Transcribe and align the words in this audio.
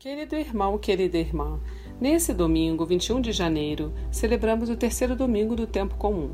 Querido 0.00 0.34
irmão, 0.34 0.78
querida 0.78 1.18
irmã, 1.18 1.60
nesse 2.00 2.32
domingo, 2.32 2.86
21 2.86 3.20
de 3.20 3.32
janeiro, 3.32 3.92
celebramos 4.10 4.70
o 4.70 4.74
terceiro 4.74 5.14
domingo 5.14 5.54
do 5.54 5.66
tempo 5.66 5.94
comum. 5.96 6.30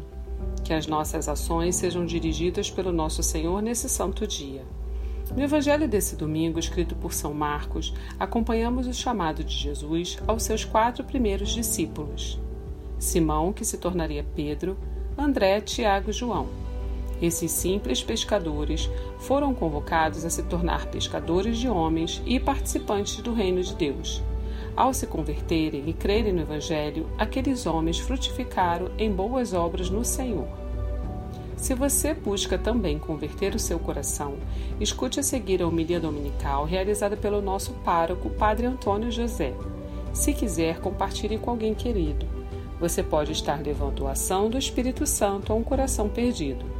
Que 0.62 0.72
as 0.72 0.86
nossas 0.86 1.28
ações 1.28 1.74
sejam 1.74 2.06
dirigidas 2.06 2.70
pelo 2.70 2.92
nosso 2.92 3.24
Senhor 3.24 3.60
nesse 3.60 3.88
santo 3.88 4.24
dia. 4.24 4.62
No 5.36 5.42
evangelho 5.42 5.88
desse 5.88 6.14
domingo, 6.14 6.60
escrito 6.60 6.94
por 6.94 7.12
São 7.12 7.34
Marcos, 7.34 7.92
acompanhamos 8.20 8.86
o 8.86 8.94
chamado 8.94 9.42
de 9.42 9.56
Jesus 9.56 10.16
aos 10.28 10.44
seus 10.44 10.64
quatro 10.64 11.02
primeiros 11.02 11.48
discípulos: 11.50 12.38
Simão, 13.00 13.52
que 13.52 13.64
se 13.64 13.78
tornaria 13.78 14.24
Pedro, 14.36 14.78
André, 15.18 15.60
Tiago 15.60 16.10
e 16.10 16.12
João. 16.12 16.65
Esses 17.20 17.50
simples 17.50 18.02
pescadores 18.02 18.90
foram 19.18 19.54
convocados 19.54 20.24
a 20.24 20.30
se 20.30 20.42
tornar 20.42 20.86
pescadores 20.86 21.56
de 21.56 21.68
homens 21.68 22.22
e 22.26 22.38
participantes 22.38 23.16
do 23.16 23.32
reino 23.32 23.62
de 23.62 23.74
Deus. 23.74 24.22
Ao 24.76 24.92
se 24.92 25.06
converterem 25.06 25.84
e 25.88 25.92
crerem 25.94 26.34
no 26.34 26.42
Evangelho, 26.42 27.08
aqueles 27.16 27.64
homens 27.64 27.98
frutificaram 27.98 28.90
em 28.98 29.10
boas 29.10 29.54
obras 29.54 29.88
no 29.88 30.04
Senhor. 30.04 30.46
Se 31.56 31.74
você 31.74 32.12
busca 32.12 32.58
também 32.58 32.98
converter 32.98 33.54
o 33.54 33.58
seu 33.58 33.78
coração, 33.78 34.34
escute 34.78 35.18
a 35.18 35.22
seguir 35.22 35.62
a 35.62 35.66
homilia 35.66 35.98
dominical 35.98 36.66
realizada 36.66 37.16
pelo 37.16 37.40
nosso 37.40 37.72
pároco, 37.82 38.28
Padre 38.28 38.66
Antônio 38.66 39.10
José. 39.10 39.54
Se 40.12 40.34
quiser, 40.34 40.80
compartilhe 40.80 41.38
com 41.38 41.50
alguém 41.50 41.72
querido. 41.72 42.26
Você 42.78 43.02
pode 43.02 43.32
estar 43.32 43.62
levando 43.62 44.06
a 44.06 44.12
ação 44.12 44.50
do 44.50 44.58
Espírito 44.58 45.06
Santo 45.06 45.50
a 45.50 45.56
um 45.56 45.62
coração 45.62 46.10
perdido. 46.10 46.75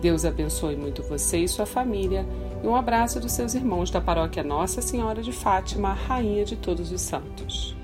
Deus 0.00 0.24
abençoe 0.24 0.76
muito 0.76 1.02
você 1.02 1.40
e 1.40 1.48
sua 1.48 1.66
família. 1.66 2.26
E 2.64 2.66
um 2.66 2.74
abraço 2.74 3.20
dos 3.20 3.32
seus 3.32 3.54
irmãos 3.54 3.90
da 3.90 4.00
paróquia 4.00 4.42
Nossa 4.42 4.80
Senhora 4.80 5.22
de 5.22 5.30
Fátima, 5.30 5.92
Rainha 5.92 6.42
de 6.42 6.56
Todos 6.56 6.90
os 6.90 7.02
Santos. 7.02 7.76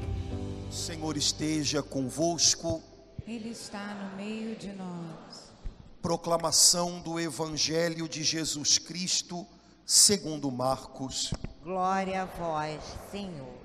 Senhor 0.71 1.15
esteja 1.15 1.83
convosco. 1.83 2.83
Ele 3.27 3.51
está 3.51 3.95
no 3.95 4.17
meio 4.17 4.57
de 4.57 4.73
nós. 4.73 5.53
Proclamação 6.01 7.01
do 7.01 7.21
Evangelho 7.21 8.09
de 8.09 8.25
Jesus 8.25 8.79
Cristo, 8.79 9.47
segundo 9.85 10.51
Marcos. 10.51 11.35
Glória 11.63 12.23
a 12.23 12.25
vós, 12.25 12.81
Senhor. 13.11 13.57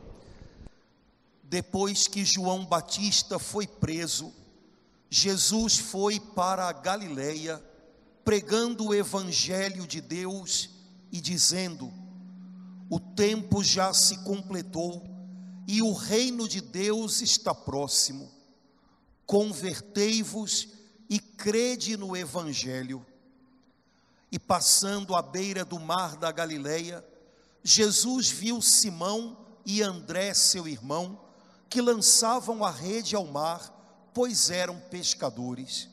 Depois 1.42 2.06
que 2.06 2.26
João 2.26 2.66
Batista 2.66 3.39
foi 3.39 3.66
preso, 3.66 4.33
Jesus 5.09 5.78
foi 5.78 6.20
para 6.20 6.67
a 6.67 6.73
Galileia 6.73 7.70
pregando 8.32 8.86
o 8.86 8.94
Evangelho 8.94 9.86
de 9.86 10.00
Deus 10.00 10.70
e 11.12 11.20
dizendo: 11.20 11.92
O 12.90 12.98
tempo 12.98 13.62
já 13.62 13.94
se 13.94 14.20
completou 14.20 15.04
e 15.68 15.82
o 15.82 15.92
reino 15.92 16.48
de 16.48 16.62
Deus 16.62 17.22
está 17.22 17.54
próximo. 17.54 18.32
Convertei-vos 19.26 20.70
e 21.10 21.20
crede 21.20 21.98
no 21.98 22.16
Evangelho. 22.16 23.06
E 24.32 24.40
passando 24.40 25.14
à 25.14 25.22
beira 25.22 25.66
do 25.66 25.78
mar 25.78 26.16
da 26.16 26.32
Galileia, 26.32 27.06
Jesus 27.62 28.30
viu 28.30 28.62
Simão 28.62 29.45
e 29.66 29.82
André, 29.82 30.34
seu 30.34 30.70
irmão, 30.70 31.20
que 31.70 31.82
lançavam 31.82 32.64
a 32.64 32.72
rede 32.72 33.14
ao 33.14 33.26
mar, 33.26 34.10
pois 34.14 34.50
eram 34.50 34.80
pescadores. 34.90 35.91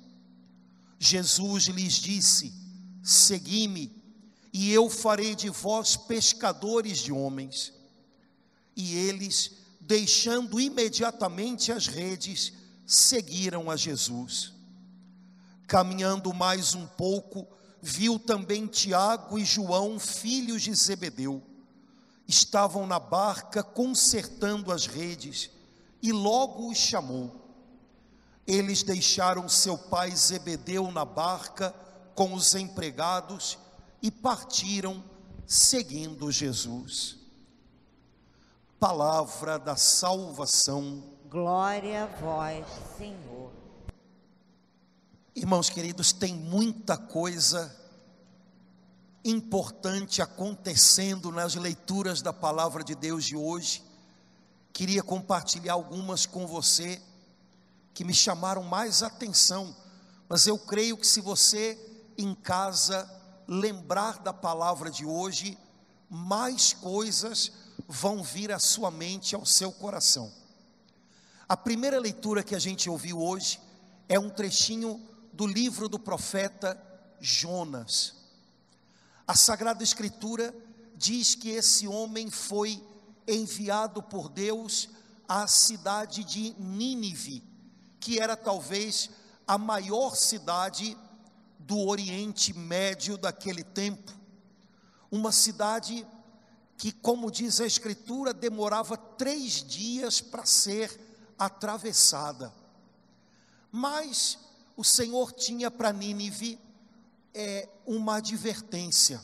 Jesus 0.98 1.64
lhes 1.64 1.94
disse: 1.94 2.52
Segui-me, 3.02 3.92
e 4.52 4.72
eu 4.72 4.90
farei 4.90 5.34
de 5.34 5.48
vós 5.48 5.96
pescadores 5.96 6.98
de 6.98 7.12
homens. 7.12 7.72
E 8.74 8.96
eles, 8.96 9.52
deixando 9.80 10.60
imediatamente 10.60 11.70
as 11.72 11.86
redes, 11.86 12.52
seguiram 12.86 13.70
a 13.70 13.76
Jesus. 13.76 14.52
Caminhando 15.66 16.32
mais 16.32 16.74
um 16.74 16.86
pouco, 16.86 17.46
viu 17.80 18.18
também 18.18 18.66
Tiago 18.66 19.38
e 19.38 19.44
João, 19.44 19.98
filhos 19.98 20.62
de 20.62 20.74
Zebedeu. 20.74 21.42
Estavam 22.26 22.86
na 22.86 22.98
barca 22.98 23.62
consertando 23.62 24.72
as 24.72 24.86
redes, 24.86 25.50
e 26.02 26.12
logo 26.12 26.70
os 26.70 26.78
chamou. 26.78 27.47
Eles 28.48 28.82
deixaram 28.82 29.46
seu 29.46 29.76
pai 29.76 30.10
Zebedeu 30.16 30.90
na 30.90 31.04
barca 31.04 31.74
com 32.14 32.32
os 32.32 32.54
empregados 32.54 33.58
e 34.00 34.10
partiram 34.10 35.04
seguindo 35.46 36.32
Jesus. 36.32 37.18
Palavra 38.80 39.58
da 39.58 39.76
salvação. 39.76 41.02
Glória 41.28 42.04
a 42.04 42.06
vós, 42.06 42.66
Senhor. 42.96 43.52
Irmãos 45.36 45.68
queridos, 45.68 46.10
tem 46.10 46.32
muita 46.32 46.96
coisa 46.96 47.76
importante 49.22 50.22
acontecendo 50.22 51.30
nas 51.30 51.54
leituras 51.54 52.22
da 52.22 52.32
palavra 52.32 52.82
de 52.82 52.94
Deus 52.94 53.26
de 53.26 53.36
hoje. 53.36 53.84
Queria 54.72 55.02
compartilhar 55.02 55.74
algumas 55.74 56.24
com 56.24 56.46
você 56.46 57.02
que 57.94 58.04
me 58.04 58.14
chamaram 58.14 58.62
mais 58.62 59.02
atenção, 59.02 59.74
mas 60.28 60.46
eu 60.46 60.58
creio 60.58 60.96
que 60.96 61.06
se 61.06 61.20
você 61.20 61.78
em 62.16 62.34
casa 62.34 63.08
lembrar 63.46 64.18
da 64.18 64.32
palavra 64.32 64.90
de 64.90 65.06
hoje, 65.06 65.56
mais 66.10 66.72
coisas 66.72 67.52
vão 67.88 68.22
vir 68.22 68.52
à 68.52 68.58
sua 68.58 68.90
mente, 68.90 69.34
ao 69.34 69.46
seu 69.46 69.72
coração. 69.72 70.32
A 71.48 71.56
primeira 71.56 71.98
leitura 71.98 72.42
que 72.42 72.54
a 72.54 72.58
gente 72.58 72.90
ouviu 72.90 73.22
hoje 73.22 73.58
é 74.08 74.18
um 74.18 74.28
trechinho 74.28 75.00
do 75.32 75.46
livro 75.46 75.88
do 75.88 75.98
profeta 75.98 76.78
Jonas. 77.20 78.14
A 79.26 79.34
Sagrada 79.34 79.82
Escritura 79.82 80.54
diz 80.96 81.34
que 81.34 81.50
esse 81.50 81.86
homem 81.86 82.30
foi 82.30 82.82
enviado 83.26 84.02
por 84.02 84.28
Deus 84.28 84.88
à 85.28 85.46
cidade 85.46 86.24
de 86.24 86.54
Nínive, 86.58 87.42
que 88.00 88.18
era 88.18 88.36
talvez 88.36 89.10
a 89.46 89.56
maior 89.56 90.14
cidade 90.14 90.96
do 91.58 91.78
Oriente 91.78 92.52
Médio 92.52 93.18
daquele 93.18 93.64
tempo, 93.64 94.12
uma 95.10 95.32
cidade 95.32 96.06
que, 96.76 96.92
como 96.92 97.30
diz 97.30 97.60
a 97.60 97.66
Escritura, 97.66 98.32
demorava 98.32 98.96
três 98.96 99.64
dias 99.64 100.20
para 100.20 100.46
ser 100.46 100.98
atravessada. 101.38 102.54
Mas 103.70 104.38
o 104.76 104.84
Senhor 104.84 105.32
tinha 105.32 105.70
para 105.70 105.92
Nínive 105.92 106.58
é, 107.34 107.68
uma 107.86 108.16
advertência: 108.16 109.20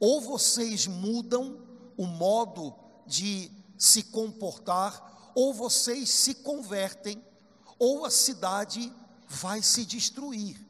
ou 0.00 0.20
vocês 0.20 0.86
mudam 0.86 1.60
o 1.96 2.06
modo 2.06 2.74
de 3.06 3.50
se 3.76 4.02
comportar, 4.04 5.32
ou 5.34 5.52
vocês 5.52 6.08
se 6.08 6.34
convertem 6.36 7.22
ou 7.78 8.04
a 8.04 8.10
cidade 8.10 8.92
vai 9.28 9.62
se 9.62 9.84
destruir. 9.84 10.60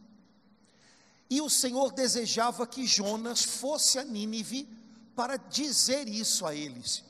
E 1.29 1.41
o 1.41 1.51
Senhor 1.51 1.93
desejava 1.93 2.67
que 2.67 2.87
Jonas 2.87 3.43
fosse 3.43 3.99
a 3.99 4.05
Nínive 4.05 4.69
para 5.15 5.37
dizer 5.37 6.09
isso 6.09 6.47
a 6.47 6.55
eles, 6.55 7.03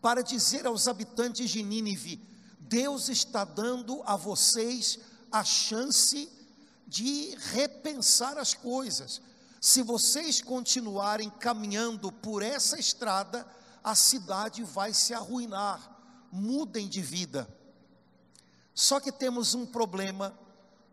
para 0.00 0.22
dizer 0.22 0.66
aos 0.66 0.88
habitantes 0.88 1.50
de 1.50 1.62
Nínive: 1.62 2.20
Deus 2.60 3.08
está 3.08 3.44
dando 3.44 4.02
a 4.04 4.16
vocês 4.16 4.98
a 5.30 5.44
chance 5.44 6.30
de 6.86 7.36
repensar 7.52 8.38
as 8.38 8.54
coisas. 8.54 9.20
Se 9.60 9.82
vocês 9.82 10.40
continuarem 10.40 11.28
caminhando 11.28 12.10
por 12.10 12.42
essa 12.42 12.78
estrada, 12.78 13.46
a 13.82 13.94
cidade 13.94 14.62
vai 14.62 14.94
se 14.94 15.12
arruinar. 15.12 15.96
Mudem 16.30 16.88
de 16.88 17.02
vida. 17.02 17.48
Só 18.78 19.00
que 19.00 19.10
temos 19.10 19.54
um 19.54 19.66
problema: 19.66 20.38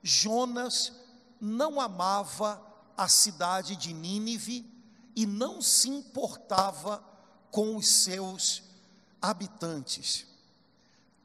Jonas 0.02 0.92
não 1.40 1.80
amava 1.80 2.60
a 2.98 3.08
cidade 3.08 3.76
de 3.76 3.94
Nínive 3.94 4.66
e 5.16 5.28
não 5.28 5.62
se 5.62 5.88
importava 5.88 7.04
com 7.52 7.76
os 7.76 7.88
seus 7.88 8.64
habitantes. 9.22 10.26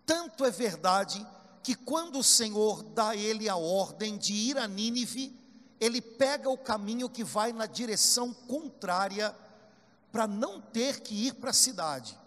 Tanto 0.05 0.45
é 0.45 0.51
verdade 0.51 1.27
que 1.63 1.75
quando 1.75 2.19
o 2.19 2.23
Senhor 2.23 2.83
dá 2.83 3.09
a 3.09 3.17
ele 3.17 3.49
a 3.49 3.57
ordem 3.57 4.19
de 4.19 4.35
ir 4.35 4.59
a 4.59 4.69
Nínive, 4.69 5.35
ele 5.81 6.03
pega 6.03 6.51
o 6.51 6.59
caminho 6.59 7.09
que 7.09 7.25
vai 7.25 7.55
na 7.55 7.65
direção 7.65 8.35
contrária 8.35 9.35
para 10.13 10.27
não 10.27 10.61
ter 10.61 11.01
que 11.01 11.15
ir 11.15 11.37
para 11.37 11.49
a 11.49 11.55
cidade. 11.55 12.21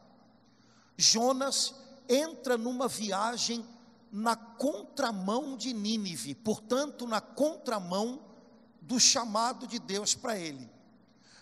Jonas 0.97 1.75
entra 2.09 2.57
numa 2.57 2.87
viagem 2.87 3.63
na 4.15 4.35
contramão 4.35 5.57
de 5.57 5.73
Nínive, 5.73 6.35
portanto, 6.35 7.07
na 7.07 7.19
contramão 7.19 8.21
do 8.79 8.99
chamado 8.99 9.65
de 9.65 9.79
Deus 9.79 10.13
para 10.13 10.37
ele. 10.37 10.69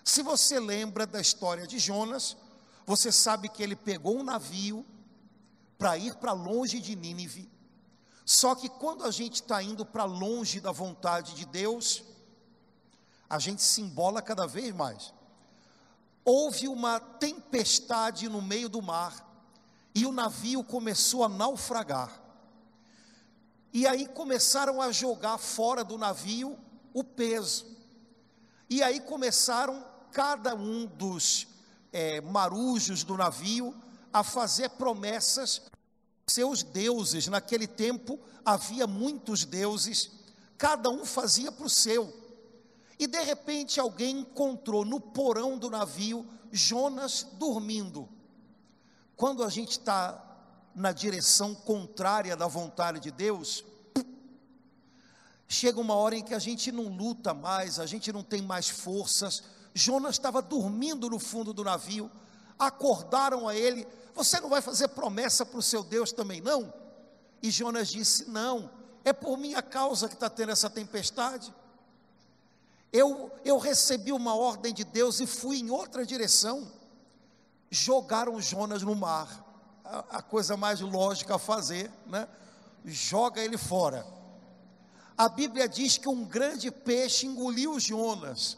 Se 0.06 0.24
você 0.24 0.58
lembra 0.58 1.06
da 1.06 1.20
história 1.20 1.68
de 1.68 1.78
Jonas, 1.78 2.38
Você 2.86 3.12
sabe 3.12 3.50
que 3.50 3.62
ele 3.62 3.76
pegou 3.76 4.18
um 4.18 4.24
navio 4.24 4.86
para 5.78 5.98
ir 5.98 6.16
para 6.16 6.34
longe 6.34 6.80
de 6.80 6.96
Nínive. 6.96 7.50
Só 8.26 8.56
que 8.56 8.70
quando 8.70 9.04
a 9.04 9.12
gente 9.12 9.36
está 9.36 9.62
indo 9.62 9.86
para 9.86 10.04
longe 10.04 10.60
da 10.60 10.72
vontade 10.72 11.34
de 11.36 11.46
Deus, 11.46 12.04
a 13.30 13.40
gente 13.40 13.62
se 13.62 13.82
embola 13.82 14.22
cada 14.22 14.46
vez 14.46 14.74
mais. 14.74 15.14
Houve 16.24 16.68
uma 16.68 17.00
tempestade 17.00 18.30
no 18.30 18.42
meio 18.42 18.70
do 18.70 18.82
mar 18.82 19.28
e 19.96 20.06
o 20.06 20.12
navio 20.12 20.64
começou 20.64 21.24
a 21.24 21.30
naufragar. 21.30 22.21
E 23.74 23.88
aí 23.88 24.08
começaram 24.08 24.82
a 24.82 24.92
jogar 24.92 25.38
fora 25.38 25.84
do 25.84 25.98
navio 25.98 26.58
o 26.94 27.04
peso. 27.04 27.66
E 28.70 28.84
aí 28.84 29.00
começaram 29.00 29.86
cada 30.12 30.56
um 30.56 30.86
dos 30.86 31.48
é, 31.92 32.22
marujos 32.22 33.04
do 33.04 33.18
navio 33.18 33.76
a 34.12 34.24
fazer 34.24 34.70
promessas 34.72 35.62
seus 36.28 36.64
deuses. 36.64 37.28
Naquele 37.28 37.68
tempo 37.68 38.20
havia 38.44 38.88
muitos 38.88 39.46
deuses, 39.46 40.12
cada 40.58 40.90
um 40.90 41.06
fazia 41.06 41.52
para 41.52 41.66
o 41.66 41.70
seu. 41.70 42.14
E 43.00 43.08
de 43.08 43.22
repente 43.22 43.80
alguém 43.80 44.20
encontrou 44.20 44.86
no 44.86 45.00
porão 45.00 45.58
do 45.58 45.70
navio 45.70 46.26
Jonas 46.52 47.26
dormindo. 47.34 48.08
Quando 49.16 49.44
a 49.44 49.50
gente 49.50 49.72
está 49.72 50.31
na 50.74 50.92
direção 50.92 51.54
contrária 51.54 52.36
da 52.36 52.48
vontade 52.48 53.00
de 53.00 53.12
Deus, 53.12 53.64
chega 55.48 55.80
uma 55.80 55.96
hora 55.96 56.16
em 56.16 56.24
que 56.24 56.34
a 56.34 56.40
gente 56.40 56.72
não 56.72 56.88
luta 56.88 57.34
mais, 57.34 57.80
a 57.80 57.86
gente 57.86 58.12
não 58.12 58.24
tem 58.24 58.42
mais 58.42 58.70
forças. 58.70 59.44
Jonas 59.74 60.16
estava 60.16 60.42
dormindo 60.42 61.10
no 61.10 61.20
fundo 61.20 61.54
do 61.54 61.64
navio, 61.64 62.10
acordaram 62.58 63.48
a 63.48 63.56
ele: 63.56 63.88
Você 64.14 64.40
não 64.40 64.50
vai 64.50 64.62
fazer 64.62 64.88
promessa 64.90 65.46
para 65.46 65.60
o 65.60 65.62
seu 65.62 65.84
Deus 65.84 66.12
também, 66.12 66.42
não? 66.42 66.74
E 67.42 67.52
Jonas 67.52 67.90
disse: 67.90 68.30
Não, 68.30 68.72
é 69.04 69.12
por 69.12 69.38
minha 69.38 69.62
causa 69.62 70.08
que 70.08 70.14
está 70.14 70.30
tendo 70.30 70.52
essa 70.52 70.70
tempestade. 70.70 71.54
Eu, 72.92 73.32
eu 73.46 73.58
recebi 73.58 74.12
uma 74.12 74.36
ordem 74.36 74.74
de 74.74 74.84
Deus 74.84 75.20
e 75.22 75.26
fui 75.26 75.60
em 75.60 75.70
outra 75.70 76.06
direção. 76.06 76.70
Jogaram 77.70 78.42
Jonas 78.42 78.82
no 78.82 78.94
mar, 78.94 79.51
a, 80.10 80.22
coisa 80.22 80.56
mais 80.56 80.80
lógica 80.82 81.36
a 81.36 81.40
fazer, 81.40 81.92
né? 82.08 82.28
Joga 82.86 83.42
ele 83.42 83.58
fora 83.58 84.06
a 85.22 85.30
Bíblia 85.30 85.70
diz 85.70 86.00
que 86.00 86.10
um 86.10 86.26
grande 86.26 86.72
peixe 86.72 87.28
engoliu 87.28 87.80
Jonas. 87.80 88.58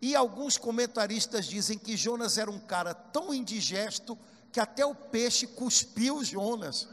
E 0.00 0.14
alguns 0.14 0.56
comentaristas 0.56 1.44
dizem 1.44 1.76
que 1.76 1.96
Jonas 1.96 2.38
era 2.38 2.48
um 2.48 2.60
cara 2.60 2.94
tão 2.94 3.34
indigesto 3.34 4.16
que 4.52 4.60
até 4.60 4.86
o 4.86 4.94
peixe 4.94 5.44
cuspiu 5.44 6.22
Jonas. 6.22 6.88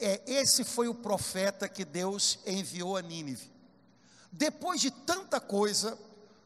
É, 0.00 0.20
esse 0.26 0.64
foi 0.64 0.88
o 0.88 0.94
profeta 0.96 1.68
que 1.68 1.84
Deus 1.84 2.40
enviou 2.44 2.96
a 2.96 3.02
Nínive. 3.02 3.52
Depois 4.32 4.80
de 4.80 4.90
tanta 4.90 5.38
coisa, 5.38 5.96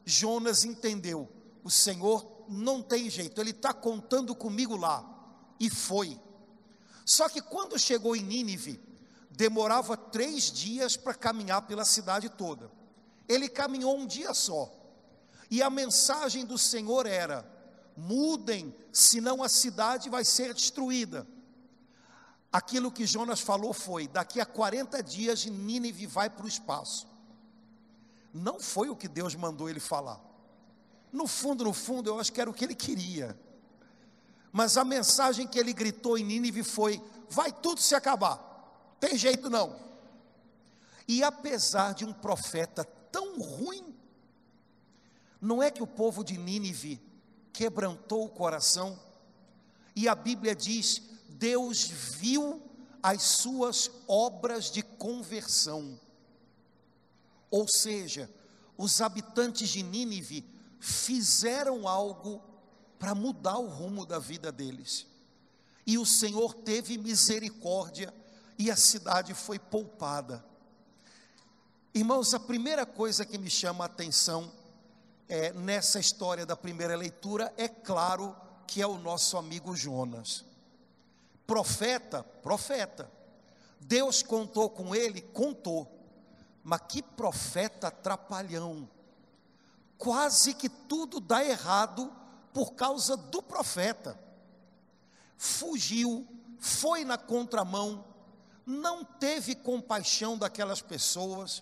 Jonas 0.05 0.63
entendeu: 0.63 1.27
o 1.63 1.71
Senhor 1.71 2.23
não 2.49 2.81
tem 2.81 3.09
jeito, 3.09 3.39
Ele 3.39 3.51
está 3.51 3.73
contando 3.73 4.35
comigo 4.35 4.75
lá. 4.75 5.05
E 5.59 5.69
foi. 5.69 6.19
Só 7.05 7.29
que 7.29 7.41
quando 7.41 7.77
chegou 7.77 8.15
em 8.15 8.23
Nínive, 8.23 8.79
demorava 9.31 9.95
três 9.95 10.51
dias 10.51 10.97
para 10.97 11.13
caminhar 11.13 11.61
pela 11.63 11.85
cidade 11.85 12.29
toda. 12.29 12.71
Ele 13.27 13.47
caminhou 13.47 13.97
um 13.97 14.05
dia 14.05 14.33
só. 14.33 14.71
E 15.49 15.61
a 15.61 15.69
mensagem 15.69 16.45
do 16.45 16.57
Senhor 16.57 17.05
era: 17.05 17.45
mudem, 17.95 18.75
senão 18.91 19.43
a 19.43 19.49
cidade 19.49 20.09
vai 20.09 20.25
ser 20.25 20.53
destruída. 20.53 21.27
Aquilo 22.51 22.91
que 22.91 23.05
Jonas 23.05 23.39
falou 23.39 23.73
foi: 23.73 24.07
daqui 24.07 24.39
a 24.39 24.45
40 24.45 25.01
dias 25.03 25.45
Nínive 25.45 26.05
vai 26.05 26.29
para 26.29 26.45
o 26.45 26.49
espaço. 26.49 27.07
Não 28.33 28.59
foi 28.59 28.89
o 28.89 28.95
que 28.95 29.07
Deus 29.07 29.35
mandou 29.35 29.69
ele 29.69 29.79
falar. 29.79 30.28
No 31.11 31.27
fundo, 31.27 31.63
no 31.63 31.73
fundo, 31.73 32.09
eu 32.09 32.19
acho 32.19 32.31
que 32.31 32.39
era 32.39 32.49
o 32.49 32.53
que 32.53 32.63
ele 32.63 32.75
queria. 32.75 33.37
Mas 34.51 34.77
a 34.77 34.83
mensagem 34.83 35.47
que 35.47 35.59
ele 35.59 35.73
gritou 35.73 36.17
em 36.17 36.23
Nínive 36.23 36.63
foi: 36.63 37.01
vai 37.29 37.51
tudo 37.51 37.81
se 37.81 37.95
acabar. 37.95 38.37
Tem 38.99 39.17
jeito 39.17 39.49
não. 39.49 39.75
E 41.07 41.23
apesar 41.23 41.93
de 41.93 42.05
um 42.05 42.13
profeta 42.13 42.83
tão 43.11 43.39
ruim, 43.39 43.95
não 45.41 45.63
é 45.63 45.71
que 45.71 45.81
o 45.81 45.87
povo 45.87 46.23
de 46.23 46.37
Nínive 46.37 47.01
quebrantou 47.53 48.25
o 48.25 48.29
coração, 48.29 48.99
e 49.95 50.07
a 50.07 50.15
Bíblia 50.15 50.55
diz: 50.55 51.01
Deus 51.29 51.85
viu 51.85 52.61
as 53.01 53.21
suas 53.21 53.89
obras 54.07 54.69
de 54.69 54.81
conversão. 54.81 55.99
Ou 57.49 57.67
seja, 57.67 58.29
os 58.77 59.01
habitantes 59.01 59.69
de 59.69 59.81
Nínive 59.81 60.45
fizeram 60.79 61.87
algo 61.87 62.41
para 62.97 63.15
mudar 63.15 63.57
o 63.57 63.67
rumo 63.67 64.05
da 64.05 64.19
vida 64.19 64.51
deles. 64.51 65.05
E 65.85 65.97
o 65.97 66.05
Senhor 66.05 66.53
teve 66.53 66.97
misericórdia 66.97 68.13
e 68.57 68.69
a 68.69 68.75
cidade 68.75 69.33
foi 69.33 69.57
poupada. 69.57 70.43
Irmãos, 71.93 72.33
a 72.33 72.39
primeira 72.39 72.85
coisa 72.85 73.25
que 73.25 73.37
me 73.37 73.49
chama 73.49 73.85
a 73.85 73.87
atenção 73.87 74.51
é, 75.27 75.51
nessa 75.53 75.99
história 75.99 76.45
da 76.45 76.55
primeira 76.55 76.95
leitura 76.95 77.53
é 77.57 77.67
claro 77.67 78.35
que 78.67 78.81
é 78.81 78.87
o 78.87 78.97
nosso 78.97 79.37
amigo 79.37 79.75
Jonas. 79.75 80.45
Profeta, 81.47 82.23
profeta. 82.23 83.09
Deus 83.79 84.21
contou 84.21 84.69
com 84.69 84.93
ele, 84.93 85.21
contou. 85.21 85.87
Mas 86.63 86.81
que 86.87 87.01
profeta 87.01 87.89
trapalhão. 87.89 88.87
Quase 89.99 90.55
que 90.55 90.67
tudo 90.67 91.19
dá 91.19 91.45
errado 91.45 92.11
por 92.51 92.73
causa 92.73 93.15
do 93.15 93.43
profeta. 93.43 94.19
Fugiu, 95.37 96.27
foi 96.57 97.05
na 97.05 97.17
contramão, 97.17 98.03
não 98.65 99.03
teve 99.03 99.55
compaixão 99.55 100.37
daquelas 100.37 100.81
pessoas, 100.81 101.61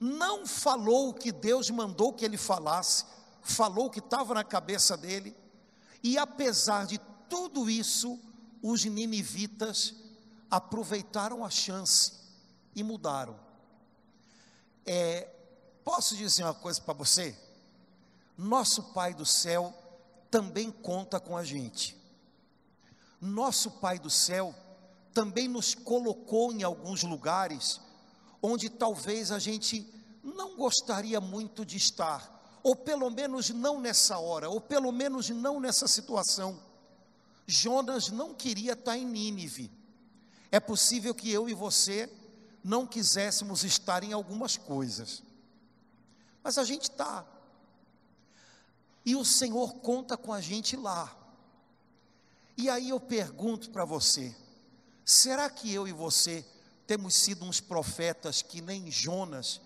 não 0.00 0.46
falou 0.46 1.10
o 1.10 1.14
que 1.14 1.32
Deus 1.32 1.68
mandou 1.68 2.12
que 2.12 2.24
ele 2.24 2.36
falasse, 2.36 3.04
falou 3.42 3.86
o 3.86 3.90
que 3.90 3.98
estava 3.98 4.32
na 4.34 4.44
cabeça 4.44 4.96
dele, 4.96 5.36
e 6.02 6.16
apesar 6.16 6.86
de 6.86 6.98
tudo 7.28 7.68
isso, 7.68 8.18
os 8.62 8.84
ninivitas 8.84 9.94
aproveitaram 10.50 11.44
a 11.44 11.50
chance 11.50 12.12
e 12.74 12.82
mudaram. 12.82 13.38
É, 14.84 15.28
posso 15.84 16.16
dizer 16.16 16.44
uma 16.44 16.54
coisa 16.54 16.80
para 16.80 16.94
você? 16.94 17.45
Nosso 18.36 18.82
Pai 18.92 19.14
do 19.14 19.24
céu 19.24 19.74
também 20.30 20.70
conta 20.70 21.18
com 21.18 21.36
a 21.36 21.44
gente. 21.44 21.96
Nosso 23.20 23.70
Pai 23.70 23.98
do 23.98 24.10
céu 24.10 24.54
também 25.14 25.48
nos 25.48 25.74
colocou 25.74 26.52
em 26.52 26.62
alguns 26.62 27.02
lugares 27.02 27.80
onde 28.42 28.68
talvez 28.68 29.32
a 29.32 29.38
gente 29.38 29.90
não 30.22 30.56
gostaria 30.56 31.20
muito 31.20 31.64
de 31.64 31.76
estar, 31.76 32.60
ou 32.62 32.76
pelo 32.76 33.10
menos 33.10 33.50
não 33.50 33.80
nessa 33.80 34.18
hora, 34.18 34.50
ou 34.50 34.60
pelo 34.60 34.92
menos 34.92 35.30
não 35.30 35.58
nessa 35.58 35.88
situação. 35.88 36.60
Jonas 37.46 38.10
não 38.10 38.34
queria 38.34 38.72
estar 38.72 38.96
em 38.96 39.06
Nínive. 39.06 39.70
É 40.50 40.60
possível 40.60 41.14
que 41.14 41.30
eu 41.30 41.48
e 41.48 41.54
você 41.54 42.12
não 42.62 42.86
quiséssemos 42.86 43.64
estar 43.64 44.02
em 44.02 44.12
algumas 44.12 44.56
coisas, 44.56 45.22
mas 46.42 46.58
a 46.58 46.64
gente 46.64 46.90
está. 46.90 47.24
E 49.06 49.14
o 49.14 49.24
Senhor 49.24 49.74
conta 49.76 50.16
com 50.16 50.32
a 50.32 50.40
gente 50.40 50.76
lá. 50.76 51.16
E 52.56 52.68
aí 52.68 52.88
eu 52.88 52.98
pergunto 52.98 53.70
para 53.70 53.84
você: 53.84 54.34
Será 55.04 55.48
que 55.48 55.72
eu 55.72 55.86
e 55.86 55.92
você 55.92 56.44
temos 56.88 57.14
sido 57.14 57.44
uns 57.44 57.60
profetas 57.60 58.42
que 58.42 58.60
nem 58.60 58.90
Jonas, 58.90 59.60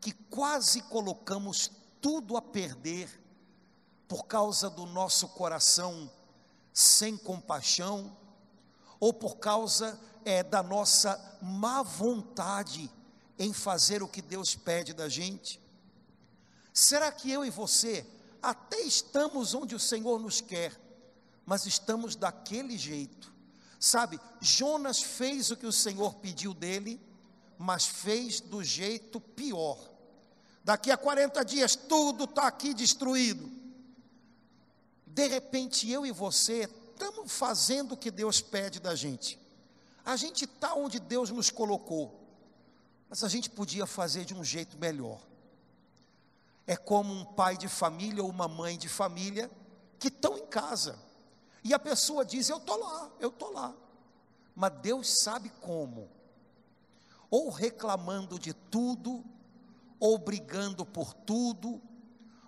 que 0.00 0.12
quase 0.12 0.80
colocamos 0.80 1.70
tudo 2.00 2.38
a 2.38 2.42
perder 2.42 3.22
por 4.08 4.24
causa 4.24 4.70
do 4.70 4.86
nosso 4.86 5.28
coração 5.28 6.10
sem 6.72 7.18
compaixão, 7.18 8.16
ou 8.98 9.12
por 9.12 9.36
causa 9.36 10.00
é, 10.24 10.42
da 10.42 10.62
nossa 10.62 11.38
má 11.42 11.82
vontade 11.82 12.90
em 13.38 13.52
fazer 13.52 14.02
o 14.02 14.08
que 14.08 14.22
Deus 14.22 14.54
pede 14.54 14.94
da 14.94 15.06
gente? 15.06 15.60
Será 16.72 17.12
que 17.12 17.30
eu 17.30 17.44
e 17.44 17.50
você 17.50 18.06
até 18.42 18.80
estamos 18.80 19.54
onde 19.54 19.74
o 19.74 19.80
Senhor 19.80 20.20
nos 20.20 20.40
quer, 20.40 20.72
mas 21.44 21.66
estamos 21.66 22.16
daquele 22.16 22.76
jeito? 22.76 23.34
Sabe, 23.78 24.18
Jonas 24.40 25.02
fez 25.02 25.50
o 25.50 25.56
que 25.56 25.66
o 25.66 25.72
Senhor 25.72 26.14
pediu 26.14 26.54
dele, 26.54 27.00
mas 27.58 27.86
fez 27.86 28.40
do 28.40 28.62
jeito 28.62 29.20
pior. 29.20 29.78
Daqui 30.64 30.90
a 30.90 30.96
40 30.96 31.44
dias 31.44 31.76
tudo 31.76 32.24
está 32.24 32.46
aqui 32.46 32.74
destruído. 32.74 33.54
de 35.06 35.26
repente 35.28 35.90
eu 35.90 36.04
e 36.04 36.12
você 36.12 36.68
estamos 36.92 37.32
fazendo 37.32 37.92
o 37.92 37.96
que 37.96 38.10
Deus 38.10 38.40
pede 38.40 38.80
da 38.80 38.94
gente. 38.94 39.38
A 40.04 40.16
gente 40.16 40.44
está 40.44 40.74
onde 40.74 40.98
Deus 40.98 41.30
nos 41.30 41.50
colocou, 41.50 42.20
mas 43.08 43.22
a 43.24 43.28
gente 43.28 43.50
podia 43.50 43.86
fazer 43.86 44.24
de 44.24 44.34
um 44.34 44.44
jeito 44.44 44.78
melhor. 44.78 45.20
É 46.66 46.76
como 46.76 47.12
um 47.12 47.24
pai 47.24 47.56
de 47.56 47.68
família 47.68 48.22
ou 48.22 48.28
uma 48.28 48.48
mãe 48.48 48.76
de 48.76 48.88
família 48.88 49.50
que 49.98 50.08
estão 50.08 50.36
em 50.36 50.46
casa. 50.46 50.98
E 51.62 51.72
a 51.72 51.78
pessoa 51.78 52.24
diz: 52.24 52.48
Eu 52.48 52.58
estou 52.58 52.78
lá, 52.78 53.10
eu 53.20 53.28
estou 53.28 53.52
lá. 53.52 53.74
Mas 54.54 54.72
Deus 54.80 55.20
sabe 55.22 55.50
como. 55.60 56.08
Ou 57.30 57.50
reclamando 57.50 58.38
de 58.38 58.52
tudo, 58.52 59.24
ou 59.98 60.16
brigando 60.18 60.86
por 60.86 61.12
tudo, 61.12 61.80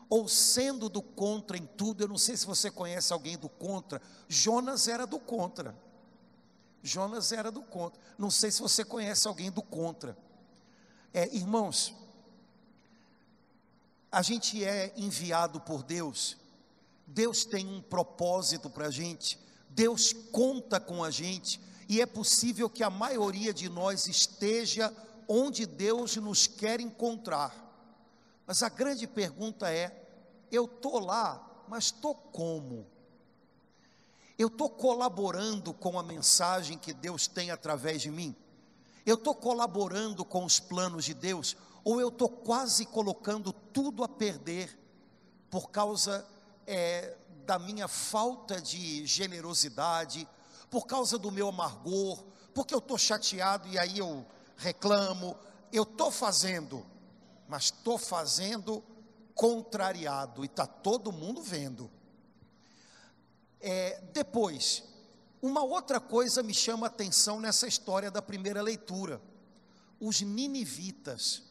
ou 0.08 0.26
sendo 0.28 0.88
do 0.88 1.02
contra 1.02 1.56
em 1.56 1.66
tudo. 1.66 2.02
Eu 2.02 2.08
não 2.08 2.18
sei 2.18 2.36
se 2.36 2.46
você 2.46 2.70
conhece 2.70 3.12
alguém 3.12 3.36
do 3.36 3.48
contra. 3.48 4.00
Jonas 4.28 4.88
era 4.88 5.06
do 5.06 5.18
contra. 5.18 5.76
Jonas 6.82 7.32
era 7.32 7.50
do 7.50 7.62
contra. 7.62 8.00
Não 8.16 8.30
sei 8.30 8.50
se 8.50 8.60
você 8.62 8.84
conhece 8.84 9.28
alguém 9.28 9.50
do 9.50 9.62
contra. 9.62 10.16
É, 11.12 11.34
irmãos, 11.34 11.94
a 14.10 14.22
gente 14.22 14.64
é 14.64 14.92
enviado 14.96 15.60
por 15.60 15.82
Deus. 15.82 16.36
Deus 17.06 17.44
tem 17.44 17.66
um 17.66 17.80
propósito 17.80 18.68
para 18.70 18.86
a 18.86 18.90
gente. 18.90 19.38
Deus 19.70 20.12
conta 20.12 20.80
com 20.80 21.04
a 21.04 21.10
gente. 21.10 21.60
E 21.88 22.00
é 22.00 22.06
possível 22.06 22.68
que 22.68 22.82
a 22.82 22.90
maioria 22.90 23.52
de 23.52 23.68
nós 23.68 24.06
esteja 24.06 24.92
onde 25.26 25.66
Deus 25.66 26.16
nos 26.16 26.46
quer 26.46 26.80
encontrar. 26.80 27.54
Mas 28.46 28.62
a 28.62 28.68
grande 28.68 29.06
pergunta 29.06 29.70
é: 29.70 30.08
eu 30.50 30.64
estou 30.64 30.98
lá, 30.98 31.64
mas 31.68 31.84
estou 31.84 32.14
como? 32.14 32.86
Eu 34.38 34.48
estou 34.48 34.70
colaborando 34.70 35.74
com 35.74 35.98
a 35.98 36.02
mensagem 36.02 36.78
que 36.78 36.92
Deus 36.92 37.26
tem 37.26 37.50
através 37.50 38.00
de 38.00 38.10
mim? 38.10 38.34
Eu 39.04 39.16
estou 39.16 39.34
colaborando 39.34 40.24
com 40.24 40.44
os 40.44 40.60
planos 40.60 41.04
de 41.04 41.14
Deus? 41.14 41.56
Ou 41.88 42.02
eu 42.02 42.08
estou 42.08 42.28
quase 42.28 42.84
colocando 42.84 43.50
tudo 43.50 44.04
a 44.04 44.08
perder 44.08 44.78
por 45.48 45.70
causa 45.70 46.22
é, 46.66 47.16
da 47.46 47.58
minha 47.58 47.88
falta 47.88 48.60
de 48.60 49.06
generosidade, 49.06 50.28
por 50.68 50.86
causa 50.86 51.16
do 51.16 51.32
meu 51.32 51.48
amargor, 51.48 52.22
porque 52.52 52.74
eu 52.74 52.78
estou 52.78 52.98
chateado 52.98 53.66
e 53.68 53.78
aí 53.78 54.00
eu 54.00 54.26
reclamo? 54.58 55.34
Eu 55.72 55.84
estou 55.84 56.10
fazendo, 56.10 56.84
mas 57.48 57.64
estou 57.64 57.96
fazendo 57.96 58.84
contrariado 59.34 60.44
e 60.44 60.46
está 60.46 60.66
todo 60.66 61.10
mundo 61.10 61.42
vendo. 61.42 61.90
É, 63.62 63.98
depois, 64.12 64.84
uma 65.40 65.62
outra 65.62 65.98
coisa 65.98 66.42
me 66.42 66.52
chama 66.52 66.86
a 66.86 66.90
atenção 66.90 67.40
nessa 67.40 67.66
história 67.66 68.10
da 68.10 68.20
primeira 68.20 68.60
leitura: 68.60 69.22
os 69.98 70.20
ninivitas. 70.20 71.48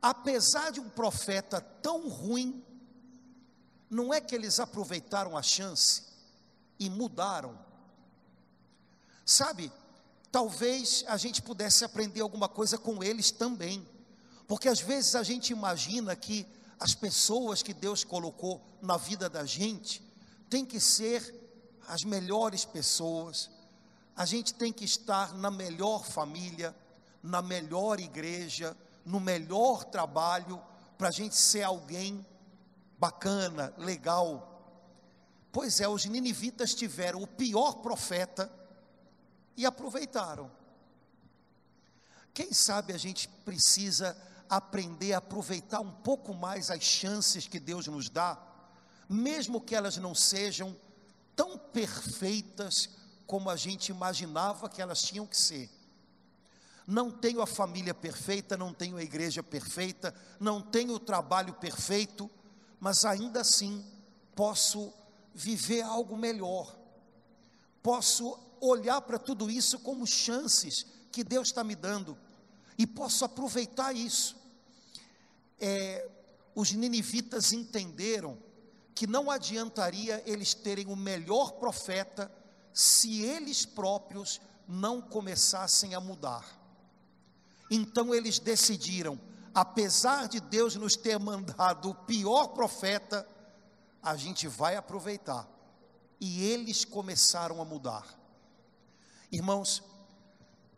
Apesar 0.00 0.70
de 0.70 0.80
um 0.80 0.88
profeta 0.88 1.60
tão 1.60 2.08
ruim, 2.08 2.64
não 3.88 4.12
é 4.12 4.20
que 4.20 4.34
eles 4.34 4.60
aproveitaram 4.60 5.36
a 5.36 5.42
chance 5.42 6.02
e 6.78 6.90
mudaram. 6.90 7.58
Sabe, 9.24 9.72
talvez 10.30 11.04
a 11.08 11.16
gente 11.16 11.42
pudesse 11.42 11.84
aprender 11.84 12.20
alguma 12.20 12.48
coisa 12.48 12.76
com 12.76 13.02
eles 13.02 13.30
também. 13.30 13.86
Porque 14.46 14.68
às 14.68 14.80
vezes 14.80 15.14
a 15.14 15.22
gente 15.22 15.50
imagina 15.50 16.14
que 16.14 16.46
as 16.78 16.94
pessoas 16.94 17.62
que 17.62 17.74
Deus 17.74 18.04
colocou 18.04 18.60
na 18.80 18.96
vida 18.96 19.28
da 19.28 19.44
gente 19.44 20.02
têm 20.48 20.64
que 20.64 20.78
ser 20.78 21.34
as 21.88 22.04
melhores 22.04 22.64
pessoas, 22.64 23.50
a 24.14 24.24
gente 24.24 24.54
tem 24.54 24.72
que 24.72 24.84
estar 24.84 25.34
na 25.34 25.50
melhor 25.50 26.04
família, 26.04 26.74
na 27.22 27.42
melhor 27.42 27.98
igreja, 27.98 28.76
no 29.06 29.20
melhor 29.20 29.84
trabalho, 29.84 30.60
para 30.98 31.08
a 31.08 31.12
gente 31.12 31.36
ser 31.36 31.62
alguém 31.62 32.26
bacana, 32.98 33.72
legal. 33.78 34.52
Pois 35.52 35.80
é, 35.80 35.88
os 35.88 36.04
ninivitas 36.04 36.74
tiveram 36.74 37.22
o 37.22 37.26
pior 37.26 37.76
profeta 37.76 38.50
e 39.56 39.64
aproveitaram. 39.64 40.50
Quem 42.34 42.52
sabe 42.52 42.92
a 42.92 42.98
gente 42.98 43.28
precisa 43.28 44.16
aprender 44.50 45.12
a 45.12 45.18
aproveitar 45.18 45.80
um 45.80 45.90
pouco 45.90 46.34
mais 46.34 46.70
as 46.70 46.82
chances 46.82 47.46
que 47.46 47.60
Deus 47.60 47.86
nos 47.86 48.10
dá, 48.10 48.36
mesmo 49.08 49.60
que 49.60 49.74
elas 49.74 49.96
não 49.96 50.14
sejam 50.14 50.76
tão 51.36 51.56
perfeitas 51.56 52.88
como 53.24 53.50
a 53.50 53.56
gente 53.56 53.90
imaginava 53.90 54.68
que 54.68 54.82
elas 54.82 55.00
tinham 55.02 55.26
que 55.26 55.36
ser. 55.36 55.70
Não 56.86 57.10
tenho 57.10 57.42
a 57.42 57.46
família 57.46 57.92
perfeita, 57.92 58.56
não 58.56 58.72
tenho 58.72 58.96
a 58.96 59.02
igreja 59.02 59.42
perfeita, 59.42 60.14
não 60.38 60.60
tenho 60.60 60.94
o 60.94 61.00
trabalho 61.00 61.54
perfeito, 61.54 62.30
mas 62.78 63.04
ainda 63.04 63.40
assim 63.40 63.84
posso 64.34 64.92
viver 65.34 65.82
algo 65.82 66.16
melhor. 66.16 66.78
Posso 67.82 68.38
olhar 68.60 69.00
para 69.00 69.18
tudo 69.18 69.50
isso 69.50 69.80
como 69.80 70.06
chances 70.06 70.86
que 71.10 71.24
Deus 71.24 71.48
está 71.48 71.64
me 71.64 71.74
dando 71.74 72.16
e 72.78 72.86
posso 72.86 73.24
aproveitar 73.24 73.94
isso. 73.94 74.36
É, 75.58 76.08
os 76.54 76.72
ninivitas 76.72 77.52
entenderam 77.52 78.38
que 78.94 79.06
não 79.06 79.30
adiantaria 79.30 80.22
eles 80.26 80.54
terem 80.54 80.86
o 80.86 80.96
melhor 80.96 81.52
profeta 81.52 82.32
se 82.72 83.22
eles 83.22 83.66
próprios 83.66 84.40
não 84.66 85.00
começassem 85.00 85.94
a 85.94 86.00
mudar. 86.00 86.55
Então 87.70 88.14
eles 88.14 88.38
decidiram, 88.38 89.20
apesar 89.54 90.28
de 90.28 90.40
Deus 90.40 90.76
nos 90.76 90.96
ter 90.96 91.18
mandado 91.18 91.90
o 91.90 91.94
pior 91.94 92.48
profeta, 92.48 93.26
a 94.02 94.16
gente 94.16 94.46
vai 94.46 94.76
aproveitar. 94.76 95.48
E 96.20 96.44
eles 96.44 96.84
começaram 96.84 97.60
a 97.60 97.64
mudar. 97.64 98.06
Irmãos, 99.30 99.82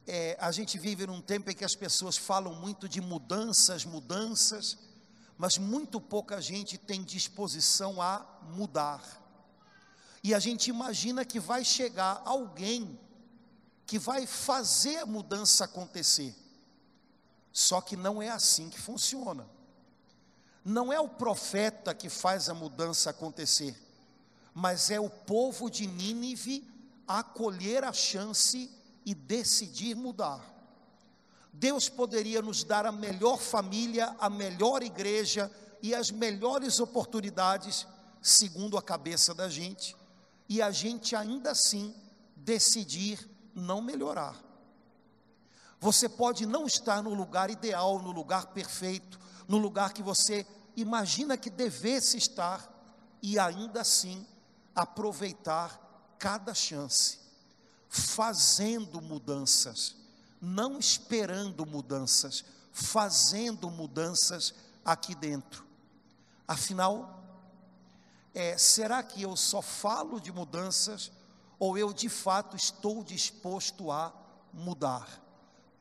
é, 0.06 0.36
a 0.40 0.50
gente 0.50 0.78
vive 0.78 1.06
num 1.06 1.20
tempo 1.20 1.50
em 1.50 1.54
que 1.54 1.64
as 1.64 1.74
pessoas 1.74 2.16
falam 2.16 2.54
muito 2.54 2.88
de 2.88 3.00
mudanças, 3.00 3.84
mudanças, 3.84 4.78
mas 5.36 5.58
muito 5.58 6.00
pouca 6.00 6.40
gente 6.40 6.78
tem 6.78 7.04
disposição 7.04 8.00
a 8.00 8.26
mudar. 8.50 9.02
E 10.24 10.34
a 10.34 10.38
gente 10.38 10.70
imagina 10.70 11.24
que 11.24 11.38
vai 11.38 11.64
chegar 11.64 12.22
alguém 12.24 12.98
que 13.86 13.98
vai 13.98 14.26
fazer 14.26 14.96
a 14.96 15.06
mudança 15.06 15.64
acontecer. 15.64 16.34
Só 17.58 17.80
que 17.80 17.96
não 17.96 18.22
é 18.22 18.28
assim 18.28 18.70
que 18.70 18.80
funciona. 18.80 19.44
Não 20.64 20.92
é 20.92 21.00
o 21.00 21.08
profeta 21.08 21.92
que 21.92 22.08
faz 22.08 22.48
a 22.48 22.54
mudança 22.54 23.10
acontecer, 23.10 23.76
mas 24.54 24.92
é 24.92 25.00
o 25.00 25.10
povo 25.10 25.68
de 25.68 25.84
Nínive 25.84 26.64
acolher 27.04 27.82
a 27.82 27.92
chance 27.92 28.70
e 29.04 29.12
decidir 29.12 29.96
mudar. 29.96 30.40
Deus 31.52 31.88
poderia 31.88 32.40
nos 32.40 32.62
dar 32.62 32.86
a 32.86 32.92
melhor 32.92 33.38
família, 33.38 34.14
a 34.20 34.30
melhor 34.30 34.84
igreja 34.84 35.50
e 35.82 35.96
as 35.96 36.12
melhores 36.12 36.78
oportunidades, 36.78 37.88
segundo 38.22 38.78
a 38.78 38.82
cabeça 38.82 39.34
da 39.34 39.48
gente, 39.48 39.96
e 40.48 40.62
a 40.62 40.70
gente 40.70 41.16
ainda 41.16 41.50
assim 41.50 41.92
decidir 42.36 43.28
não 43.52 43.82
melhorar. 43.82 44.47
Você 45.80 46.08
pode 46.08 46.44
não 46.44 46.66
estar 46.66 47.02
no 47.02 47.14
lugar 47.14 47.50
ideal, 47.50 48.00
no 48.00 48.10
lugar 48.10 48.46
perfeito, 48.46 49.18
no 49.46 49.58
lugar 49.58 49.92
que 49.92 50.02
você 50.02 50.46
imagina 50.76 51.36
que 51.36 51.50
devesse 51.50 52.16
estar, 52.16 52.76
e 53.22 53.38
ainda 53.38 53.80
assim 53.80 54.26
aproveitar 54.74 56.16
cada 56.18 56.54
chance 56.54 57.18
fazendo 57.88 59.00
mudanças, 59.00 59.96
não 60.40 60.78
esperando 60.78 61.64
mudanças, 61.64 62.44
fazendo 62.70 63.70
mudanças 63.70 64.54
aqui 64.84 65.14
dentro. 65.14 65.64
Afinal, 66.46 67.24
é, 68.34 68.56
será 68.58 69.02
que 69.02 69.22
eu 69.22 69.36
só 69.36 69.62
falo 69.62 70.20
de 70.20 70.30
mudanças 70.30 71.10
ou 71.58 71.76
eu 71.76 71.92
de 71.92 72.08
fato 72.08 72.56
estou 72.56 73.02
disposto 73.02 73.90
a 73.90 74.12
mudar? 74.52 75.27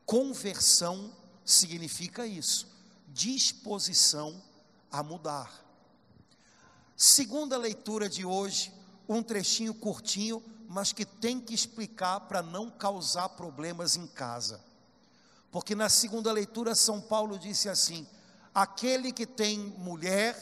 Conversão 0.08 1.12
significa 1.44 2.26
isso, 2.26 2.66
disposição 3.08 4.42
a 4.90 5.02
mudar. 5.02 5.62
Segunda 6.96 7.58
leitura 7.58 8.08
de 8.08 8.24
hoje, 8.24 8.72
um 9.06 9.22
trechinho 9.22 9.74
curtinho 9.74 10.42
mas 10.66 10.92
que 10.92 11.06
tem 11.06 11.40
que 11.40 11.54
explicar 11.54 12.20
para 12.20 12.42
não 12.42 12.70
causar 12.70 13.30
problemas 13.30 13.96
em 13.96 14.06
casa. 14.06 14.60
Porque 15.50 15.74
na 15.74 15.88
segunda 15.88 16.30
leitura, 16.30 16.74
São 16.74 17.00
Paulo 17.00 17.38
disse 17.38 17.70
assim: 17.70 18.06
aquele 18.54 19.10
que 19.10 19.26
tem 19.26 19.58
mulher, 19.78 20.36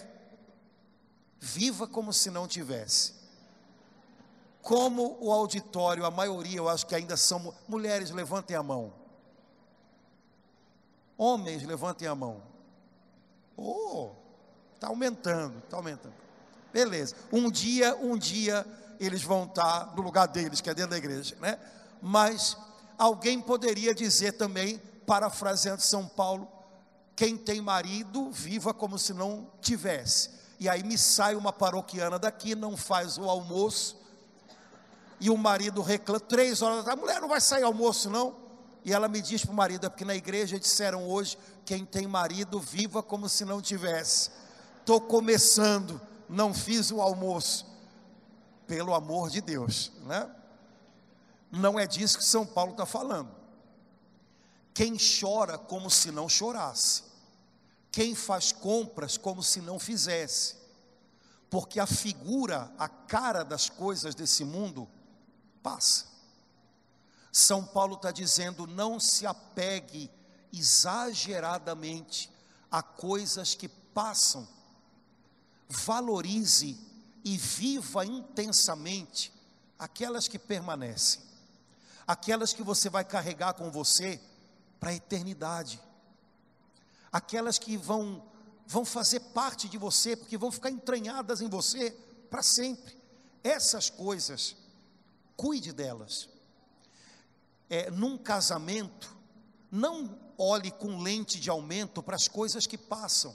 viva 1.40 1.86
como 1.86 2.12
se 2.12 2.28
não 2.28 2.48
tivesse. 2.48 3.14
Como 4.60 5.16
o 5.20 5.32
auditório, 5.32 6.04
a 6.04 6.10
maioria, 6.10 6.58
eu 6.58 6.68
acho 6.68 6.86
que 6.86 6.94
ainda 6.94 7.16
são 7.16 7.54
mulheres, 7.68 8.10
levantem 8.10 8.56
a 8.56 8.62
mão. 8.62 9.05
Homens, 11.16 11.62
levantem 11.62 12.06
a 12.06 12.14
mão. 12.14 12.42
Oh, 13.56 14.10
está 14.74 14.88
aumentando, 14.88 15.58
está 15.58 15.76
aumentando. 15.76 16.14
Beleza. 16.72 17.16
Um 17.32 17.50
dia, 17.50 17.96
um 17.96 18.18
dia 18.18 18.66
eles 19.00 19.22
vão 19.22 19.44
estar 19.44 19.94
no 19.94 20.02
lugar 20.02 20.26
deles, 20.26 20.60
que 20.60 20.68
é 20.68 20.74
dentro 20.74 20.90
da 20.90 20.98
igreja, 20.98 21.36
né? 21.40 21.58
Mas 22.02 22.56
alguém 22.98 23.40
poderia 23.40 23.94
dizer 23.94 24.32
também, 24.32 24.78
parafraseando 25.06 25.80
São 25.82 26.06
Paulo, 26.06 26.48
quem 27.14 27.36
tem 27.36 27.60
marido, 27.60 28.30
viva 28.30 28.74
como 28.74 28.98
se 28.98 29.14
não 29.14 29.50
tivesse. 29.60 30.30
E 30.58 30.68
aí 30.68 30.82
me 30.82 30.98
sai 30.98 31.34
uma 31.34 31.52
paroquiana 31.52 32.18
daqui, 32.18 32.54
não 32.54 32.76
faz 32.76 33.16
o 33.16 33.24
almoço, 33.24 33.96
e 35.18 35.30
o 35.30 35.36
marido 35.36 35.80
reclama, 35.80 36.20
três 36.20 36.60
horas 36.60 36.78
da 36.78 36.84
tarde, 36.84 37.00
a 37.00 37.02
mulher 37.02 37.20
não 37.20 37.28
vai 37.28 37.40
sair 37.40 37.62
almoço 37.62 38.10
não. 38.10 38.45
E 38.86 38.92
ela 38.92 39.08
me 39.08 39.20
diz 39.20 39.44
para 39.44 39.50
o 39.50 39.54
marido, 39.54 39.84
é 39.84 39.88
porque 39.88 40.04
na 40.04 40.14
igreja 40.14 40.60
disseram 40.60 41.08
hoje, 41.08 41.36
quem 41.64 41.84
tem 41.84 42.06
marido, 42.06 42.60
viva 42.60 43.02
como 43.02 43.28
se 43.28 43.44
não 43.44 43.60
tivesse. 43.60 44.30
Estou 44.78 45.00
começando, 45.00 46.00
não 46.28 46.54
fiz 46.54 46.92
o 46.92 47.00
almoço. 47.00 47.66
Pelo 48.64 48.94
amor 48.94 49.28
de 49.28 49.40
Deus, 49.40 49.90
né? 50.04 50.30
Não 51.50 51.76
é 51.80 51.84
disso 51.84 52.16
que 52.16 52.24
São 52.24 52.46
Paulo 52.46 52.70
está 52.70 52.86
falando. 52.86 53.28
Quem 54.72 54.96
chora 54.96 55.58
como 55.58 55.90
se 55.90 56.12
não 56.12 56.28
chorasse, 56.28 57.02
quem 57.90 58.14
faz 58.14 58.52
compras 58.52 59.16
como 59.16 59.42
se 59.42 59.60
não 59.60 59.80
fizesse, 59.80 60.54
porque 61.50 61.80
a 61.80 61.88
figura, 61.88 62.72
a 62.78 62.88
cara 62.88 63.44
das 63.44 63.68
coisas 63.68 64.14
desse 64.14 64.44
mundo 64.44 64.88
passa. 65.60 66.05
São 67.36 67.66
Paulo 67.66 67.96
está 67.96 68.10
dizendo: 68.10 68.66
não 68.66 68.98
se 68.98 69.26
apegue 69.26 70.10
exageradamente 70.50 72.30
a 72.70 72.82
coisas 72.82 73.54
que 73.54 73.68
passam, 73.68 74.48
valorize 75.68 76.78
e 77.22 77.36
viva 77.36 78.06
intensamente 78.06 79.30
aquelas 79.78 80.26
que 80.26 80.38
permanecem, 80.38 81.20
aquelas 82.06 82.54
que 82.54 82.62
você 82.62 82.88
vai 82.88 83.04
carregar 83.04 83.52
com 83.52 83.70
você 83.70 84.18
para 84.80 84.88
a 84.88 84.94
eternidade, 84.94 85.78
aquelas 87.12 87.58
que 87.58 87.76
vão 87.76 88.24
vão 88.66 88.84
fazer 88.86 89.20
parte 89.20 89.68
de 89.68 89.76
você, 89.76 90.16
porque 90.16 90.38
vão 90.38 90.50
ficar 90.50 90.70
entranhadas 90.70 91.42
em 91.42 91.50
você 91.50 91.90
para 92.30 92.42
sempre. 92.42 92.96
Essas 93.44 93.90
coisas, 93.90 94.56
cuide 95.36 95.70
delas. 95.70 96.34
É, 97.68 97.90
num 97.90 98.16
casamento, 98.16 99.16
não 99.70 100.18
olhe 100.38 100.70
com 100.70 101.00
lente 101.00 101.40
de 101.40 101.50
aumento 101.50 102.02
para 102.02 102.16
as 102.16 102.28
coisas 102.28 102.66
que 102.66 102.78
passam. 102.78 103.34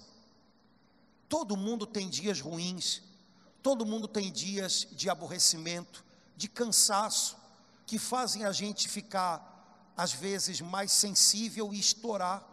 Todo 1.28 1.58
mundo 1.58 1.86
tem 1.86 2.10
dias 2.10 2.40
ruins, 2.40 3.02
todo 3.62 3.86
mundo 3.86 4.08
tem 4.08 4.32
dias 4.32 4.88
de 4.92 5.10
aborrecimento, 5.10 6.04
de 6.36 6.48
cansaço, 6.48 7.38
que 7.86 7.98
fazem 7.98 8.46
a 8.46 8.52
gente 8.52 8.88
ficar, 8.88 9.92
às 9.96 10.14
vezes, 10.14 10.62
mais 10.62 10.92
sensível 10.92 11.74
e 11.74 11.80
estourar. 11.80 12.46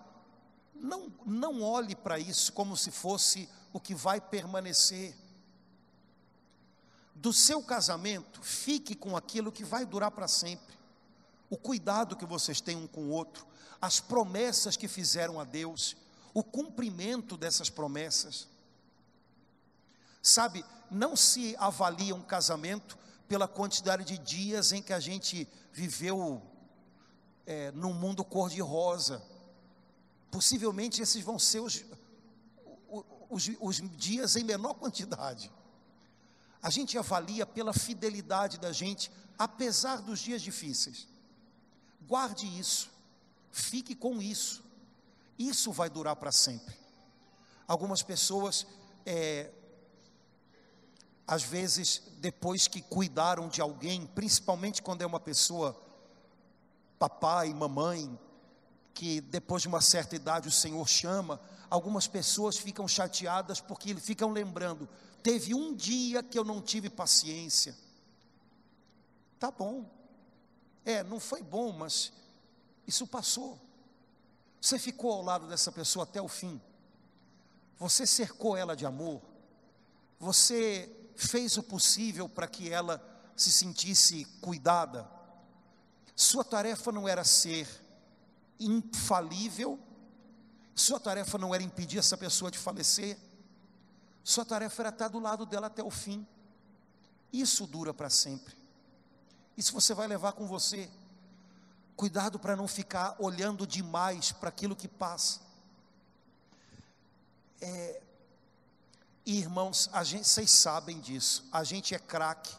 Não, 0.74 1.12
não 1.26 1.62
olhe 1.62 1.94
para 1.94 2.18
isso 2.18 2.52
como 2.52 2.76
se 2.76 2.90
fosse 2.90 3.48
o 3.72 3.80
que 3.80 3.94
vai 3.94 4.20
permanecer. 4.20 5.16
Do 7.14 7.32
seu 7.32 7.62
casamento, 7.62 8.40
fique 8.42 8.94
com 8.94 9.16
aquilo 9.16 9.50
que 9.50 9.64
vai 9.64 9.84
durar 9.84 10.12
para 10.12 10.28
sempre. 10.28 10.77
O 11.50 11.56
cuidado 11.56 12.16
que 12.16 12.26
vocês 12.26 12.60
têm 12.60 12.76
um 12.76 12.86
com 12.86 13.06
o 13.06 13.10
outro, 13.10 13.46
as 13.80 14.00
promessas 14.00 14.76
que 14.76 14.88
fizeram 14.88 15.40
a 15.40 15.44
Deus, 15.44 15.96
o 16.34 16.42
cumprimento 16.42 17.36
dessas 17.36 17.70
promessas. 17.70 18.48
Sabe, 20.22 20.64
não 20.90 21.16
se 21.16 21.56
avalia 21.58 22.14
um 22.14 22.22
casamento 22.22 22.98
pela 23.26 23.48
quantidade 23.48 24.04
de 24.04 24.18
dias 24.18 24.72
em 24.72 24.82
que 24.82 24.92
a 24.92 25.00
gente 25.00 25.48
viveu 25.72 26.42
é, 27.46 27.70
num 27.72 27.92
mundo 27.92 28.24
cor-de-rosa. 28.24 29.22
Possivelmente 30.30 31.00
esses 31.00 31.22
vão 31.22 31.38
ser 31.38 31.60
os, 31.60 31.84
os, 33.30 33.50
os 33.60 33.96
dias 33.96 34.36
em 34.36 34.44
menor 34.44 34.74
quantidade. 34.74 35.50
A 36.62 36.70
gente 36.70 36.98
avalia 36.98 37.46
pela 37.46 37.72
fidelidade 37.72 38.58
da 38.58 38.72
gente, 38.72 39.10
apesar 39.38 40.02
dos 40.02 40.18
dias 40.18 40.42
difíceis. 40.42 41.06
Guarde 42.06 42.46
isso, 42.58 42.90
fique 43.50 43.94
com 43.94 44.20
isso, 44.22 44.62
isso 45.38 45.72
vai 45.72 45.90
durar 45.90 46.16
para 46.16 46.32
sempre. 46.32 46.74
Algumas 47.66 48.02
pessoas 48.02 48.66
é, 49.04 49.50
às 51.26 51.42
vezes, 51.42 52.02
depois 52.18 52.66
que 52.66 52.80
cuidaram 52.80 53.48
de 53.48 53.60
alguém, 53.60 54.06
principalmente 54.06 54.80
quando 54.80 55.02
é 55.02 55.06
uma 55.06 55.20
pessoa, 55.20 55.78
papai, 56.98 57.52
mamãe, 57.52 58.18
que 58.94 59.20
depois 59.20 59.60
de 59.60 59.68
uma 59.68 59.82
certa 59.82 60.16
idade 60.16 60.48
o 60.48 60.50
Senhor 60.50 60.88
chama, 60.88 61.38
algumas 61.68 62.06
pessoas 62.06 62.56
ficam 62.56 62.88
chateadas 62.88 63.60
porque 63.60 63.94
ficam 63.96 64.30
lembrando: 64.30 64.88
teve 65.22 65.54
um 65.54 65.74
dia 65.74 66.22
que 66.22 66.38
eu 66.38 66.44
não 66.44 66.62
tive 66.62 66.88
paciência. 66.88 67.76
Tá 69.38 69.50
bom, 69.50 69.84
é, 70.88 71.04
não 71.04 71.20
foi 71.20 71.42
bom, 71.42 71.70
mas 71.70 72.10
isso 72.86 73.06
passou. 73.06 73.60
Você 74.58 74.78
ficou 74.78 75.12
ao 75.12 75.22
lado 75.22 75.46
dessa 75.46 75.70
pessoa 75.70 76.04
até 76.04 76.20
o 76.20 76.28
fim, 76.28 76.58
você 77.78 78.06
cercou 78.06 78.56
ela 78.56 78.74
de 78.74 78.86
amor, 78.86 79.20
você 80.18 80.90
fez 81.14 81.58
o 81.58 81.62
possível 81.62 82.26
para 82.26 82.48
que 82.48 82.70
ela 82.70 83.04
se 83.36 83.52
sentisse 83.52 84.24
cuidada. 84.40 85.06
Sua 86.16 86.42
tarefa 86.42 86.90
não 86.90 87.06
era 87.06 87.22
ser 87.22 87.68
infalível, 88.58 89.78
sua 90.74 90.98
tarefa 90.98 91.36
não 91.36 91.54
era 91.54 91.62
impedir 91.62 91.98
essa 91.98 92.16
pessoa 92.16 92.50
de 92.50 92.58
falecer, 92.58 93.18
sua 94.24 94.44
tarefa 94.44 94.82
era 94.82 94.88
estar 94.88 95.08
do 95.08 95.20
lado 95.20 95.44
dela 95.44 95.66
até 95.66 95.84
o 95.84 95.90
fim. 95.90 96.26
Isso 97.30 97.66
dura 97.66 97.92
para 97.92 98.08
sempre. 98.08 98.57
Isso 99.58 99.72
você 99.72 99.92
vai 99.92 100.06
levar 100.06 100.34
com 100.34 100.46
você. 100.46 100.88
Cuidado 101.96 102.38
para 102.38 102.54
não 102.54 102.68
ficar 102.68 103.16
olhando 103.18 103.66
demais 103.66 104.30
para 104.30 104.50
aquilo 104.50 104.76
que 104.76 104.86
passa. 104.86 105.40
É, 107.60 108.00
irmãos, 109.26 109.90
a 109.92 110.04
gente, 110.04 110.28
vocês 110.28 110.48
sabem 110.52 111.00
disso. 111.00 111.44
A 111.50 111.64
gente 111.64 111.92
é 111.92 111.98
craque 111.98 112.54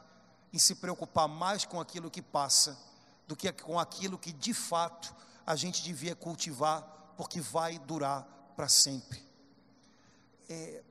em 0.51 0.59
se 0.59 0.75
preocupar 0.75 1.29
mais 1.29 1.63
com 1.63 1.79
aquilo 1.79 2.11
que 2.11 2.21
passa 2.21 2.77
do 3.25 3.33
que 3.33 3.49
com 3.53 3.79
aquilo 3.79 4.17
que 4.17 4.33
de 4.33 4.53
fato 4.53 5.15
a 5.45 5.55
gente 5.55 5.81
devia 5.81 6.17
cultivar, 6.17 6.81
porque 7.15 7.39
vai 7.39 7.79
durar 7.79 8.23
para 8.57 8.67
sempre. 8.67 9.23
É, 10.49 10.83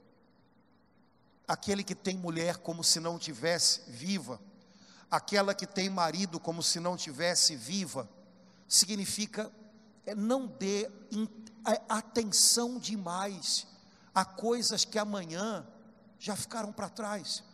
aquele 1.46 1.84
que 1.84 1.94
tem 1.94 2.16
mulher 2.16 2.56
como 2.56 2.82
se 2.82 2.98
não 2.98 3.18
tivesse 3.18 3.82
viva, 3.90 4.40
aquela 5.10 5.54
que 5.54 5.66
tem 5.66 5.88
marido 5.88 6.38
como 6.38 6.62
se 6.62 6.78
não 6.80 6.96
tivesse 6.96 7.56
viva, 7.56 8.08
significa 8.66 9.50
é, 10.06 10.14
não 10.14 10.46
dê 10.46 10.90
atenção 11.88 12.78
demais 12.78 13.66
a 14.14 14.24
coisas 14.24 14.84
que 14.84 14.98
amanhã 14.98 15.66
já 16.18 16.34
ficaram 16.34 16.72
para 16.72 16.88
trás. 16.88 17.44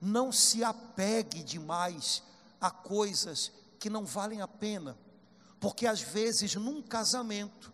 Não 0.00 0.32
se 0.32 0.64
apegue 0.64 1.42
demais 1.42 2.22
a 2.60 2.70
coisas 2.70 3.52
que 3.78 3.90
não 3.90 4.04
valem 4.04 4.40
a 4.40 4.48
pena, 4.48 4.96
porque 5.60 5.86
às 5.86 6.00
vezes 6.00 6.54
num 6.54 6.82
casamento, 6.82 7.72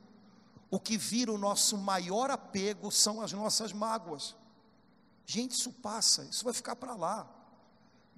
o 0.70 0.79
que 0.79 0.98
vira 0.98 1.33
o 1.33 1.38
nosso 1.38 1.79
maior 1.79 2.31
apego 2.31 2.90
são 2.90 3.20
as 3.20 3.33
nossas 3.33 3.72
mágoas. 3.72 4.35
Gente, 5.24 5.53
isso 5.53 5.72
passa, 5.72 6.24
isso 6.24 6.44
vai 6.44 6.53
ficar 6.53 6.77
para 6.77 6.94
lá. 6.94 7.38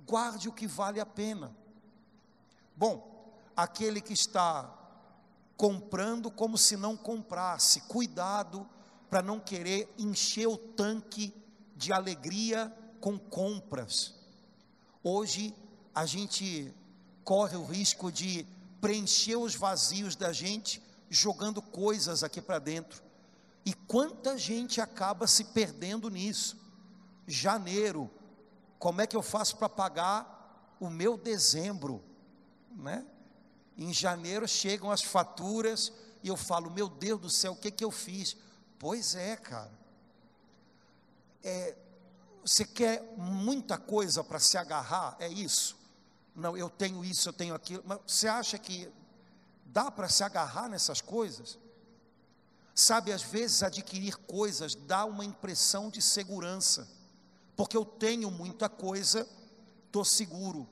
Guarde 0.06 0.48
o 0.48 0.52
que 0.52 0.66
vale 0.66 1.00
a 1.00 1.06
pena. 1.06 1.54
Bom, 2.76 3.34
aquele 3.56 4.00
que 4.00 4.12
está 4.12 4.76
comprando 5.56 6.30
como 6.30 6.56
se 6.56 6.76
não 6.76 6.96
comprasse, 6.96 7.82
cuidado 7.82 8.66
para 9.10 9.20
não 9.20 9.38
querer 9.38 9.92
encher 9.98 10.46
o 10.46 10.56
tanque 10.56 11.34
de 11.76 11.92
alegria 11.92 12.74
com 13.00 13.18
compras. 13.18 14.14
Hoje 15.02 15.54
a 15.94 16.06
gente 16.06 16.74
corre 17.24 17.56
o 17.56 17.64
risco 17.64 18.10
de 18.10 18.46
preencher 18.80 19.36
os 19.36 19.54
vazios 19.54 20.16
da 20.16 20.32
gente 20.32 20.82
jogando 21.10 21.60
coisas 21.60 22.22
aqui 22.22 22.40
para 22.40 22.58
dentro. 22.58 23.02
E 23.64 23.74
quanta 23.74 24.38
gente 24.38 24.80
acaba 24.80 25.26
se 25.26 25.44
perdendo 25.44 26.08
nisso, 26.08 26.56
janeiro, 27.26 28.10
como 28.80 29.02
é 29.02 29.06
que 29.06 29.14
eu 29.14 29.22
faço 29.22 29.58
para 29.58 29.68
pagar 29.68 30.74
o 30.80 30.88
meu 30.88 31.18
dezembro, 31.18 32.02
né? 32.70 33.06
Em 33.76 33.92
janeiro 33.92 34.48
chegam 34.48 34.90
as 34.90 35.02
faturas 35.02 35.92
e 36.22 36.28
eu 36.28 36.36
falo, 36.36 36.70
meu 36.70 36.88
Deus 36.88 37.20
do 37.20 37.28
céu, 37.28 37.52
o 37.52 37.56
que 37.56 37.70
que 37.70 37.84
eu 37.84 37.90
fiz? 37.90 38.38
Pois 38.78 39.14
é, 39.14 39.36
cara. 39.36 39.70
É, 41.44 41.76
você 42.42 42.64
quer 42.64 43.02
muita 43.18 43.76
coisa 43.76 44.24
para 44.24 44.38
se 44.38 44.56
agarrar? 44.56 45.14
É 45.20 45.28
isso? 45.28 45.78
Não, 46.34 46.56
eu 46.56 46.70
tenho 46.70 47.04
isso, 47.04 47.28
eu 47.28 47.34
tenho 47.34 47.54
aquilo. 47.54 47.82
Mas 47.84 48.00
você 48.06 48.28
acha 48.28 48.58
que 48.58 48.90
dá 49.66 49.90
para 49.90 50.08
se 50.08 50.24
agarrar 50.24 50.70
nessas 50.70 51.02
coisas? 51.02 51.58
Sabe, 52.74 53.12
às 53.12 53.22
vezes 53.22 53.62
adquirir 53.62 54.16
coisas 54.16 54.74
dá 54.74 55.04
uma 55.04 55.24
impressão 55.24 55.90
de 55.90 56.00
segurança, 56.00 56.88
porque 57.56 57.76
eu 57.76 57.84
tenho 57.84 58.30
muita 58.30 58.68
coisa, 58.68 59.28
estou 59.86 60.04
seguro. 60.04 60.68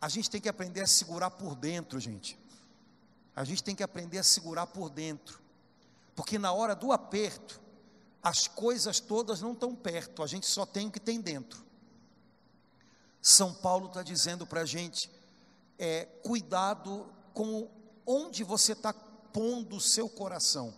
A 0.00 0.08
gente 0.08 0.30
tem 0.30 0.40
que 0.40 0.48
aprender 0.48 0.82
a 0.82 0.86
segurar 0.86 1.30
por 1.30 1.54
dentro, 1.54 1.98
gente. 1.98 2.38
A 3.34 3.44
gente 3.44 3.62
tem 3.62 3.74
que 3.74 3.82
aprender 3.82 4.18
a 4.18 4.22
segurar 4.22 4.66
por 4.66 4.88
dentro, 4.88 5.40
porque 6.14 6.38
na 6.38 6.52
hora 6.52 6.74
do 6.74 6.92
aperto, 6.92 7.60
as 8.22 8.48
coisas 8.48 8.98
todas 8.98 9.40
não 9.40 9.52
estão 9.52 9.74
perto, 9.74 10.22
a 10.22 10.26
gente 10.26 10.46
só 10.46 10.64
tem 10.64 10.88
o 10.88 10.90
que 10.90 10.98
tem 10.98 11.20
dentro. 11.20 11.64
São 13.20 13.52
Paulo 13.52 13.86
está 13.88 14.02
dizendo 14.02 14.46
para 14.46 14.62
a 14.62 14.64
gente: 14.64 15.10
é, 15.78 16.06
cuidado 16.22 17.12
com 17.34 17.68
onde 18.06 18.42
você 18.42 18.72
está 18.72 18.92
pondo 18.92 19.76
o 19.76 19.80
seu 19.80 20.08
coração. 20.08 20.72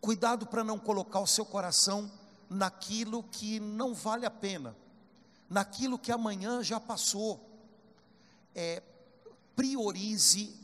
Cuidado 0.00 0.46
para 0.46 0.62
não 0.62 0.78
colocar 0.78 1.20
o 1.20 1.26
seu 1.26 1.44
coração 1.44 2.10
naquilo 2.48 3.22
que 3.22 3.60
não 3.60 3.94
vale 3.94 4.24
a 4.24 4.30
pena, 4.30 4.76
naquilo 5.48 5.98
que 5.98 6.12
amanhã 6.12 6.62
já 6.62 6.80
passou. 6.80 7.44
É, 8.54 8.82
priorize 9.54 10.54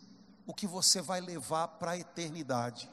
o 0.47 0.55
que 0.55 0.67
você 0.67 1.01
vai 1.01 1.21
levar 1.21 1.69
para 1.69 1.93
a 1.93 1.99
eternidade. 1.99 2.89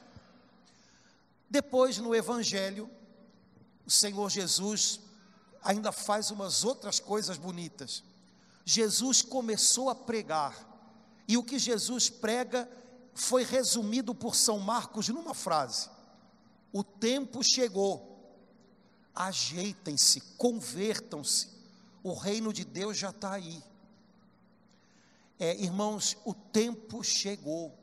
Depois, 1.48 1.98
no 1.98 2.14
Evangelho, 2.14 2.90
o 3.84 3.90
Senhor 3.90 4.30
Jesus 4.30 5.00
ainda 5.62 5.92
faz 5.92 6.30
umas 6.30 6.64
outras 6.64 6.98
coisas 6.98 7.36
bonitas. 7.36 8.02
Jesus 8.64 9.22
começou 9.22 9.90
a 9.90 9.94
pregar, 9.94 10.68
e 11.26 11.36
o 11.36 11.42
que 11.42 11.58
Jesus 11.58 12.08
prega 12.08 12.68
foi 13.14 13.44
resumido 13.44 14.14
por 14.14 14.34
São 14.34 14.58
Marcos 14.58 15.08
numa 15.08 15.34
frase: 15.34 15.90
O 16.72 16.82
tempo 16.82 17.42
chegou, 17.42 18.11
ajeitem-se, 19.14 20.20
convertam-se, 20.36 21.48
o 22.02 22.14
reino 22.14 22.52
de 22.52 22.64
Deus 22.64 22.96
já 22.96 23.10
está 23.10 23.32
aí. 23.32 23.62
É, 25.38 25.56
irmãos, 25.56 26.16
o 26.24 26.34
tempo 26.34 27.02
chegou. 27.02 27.76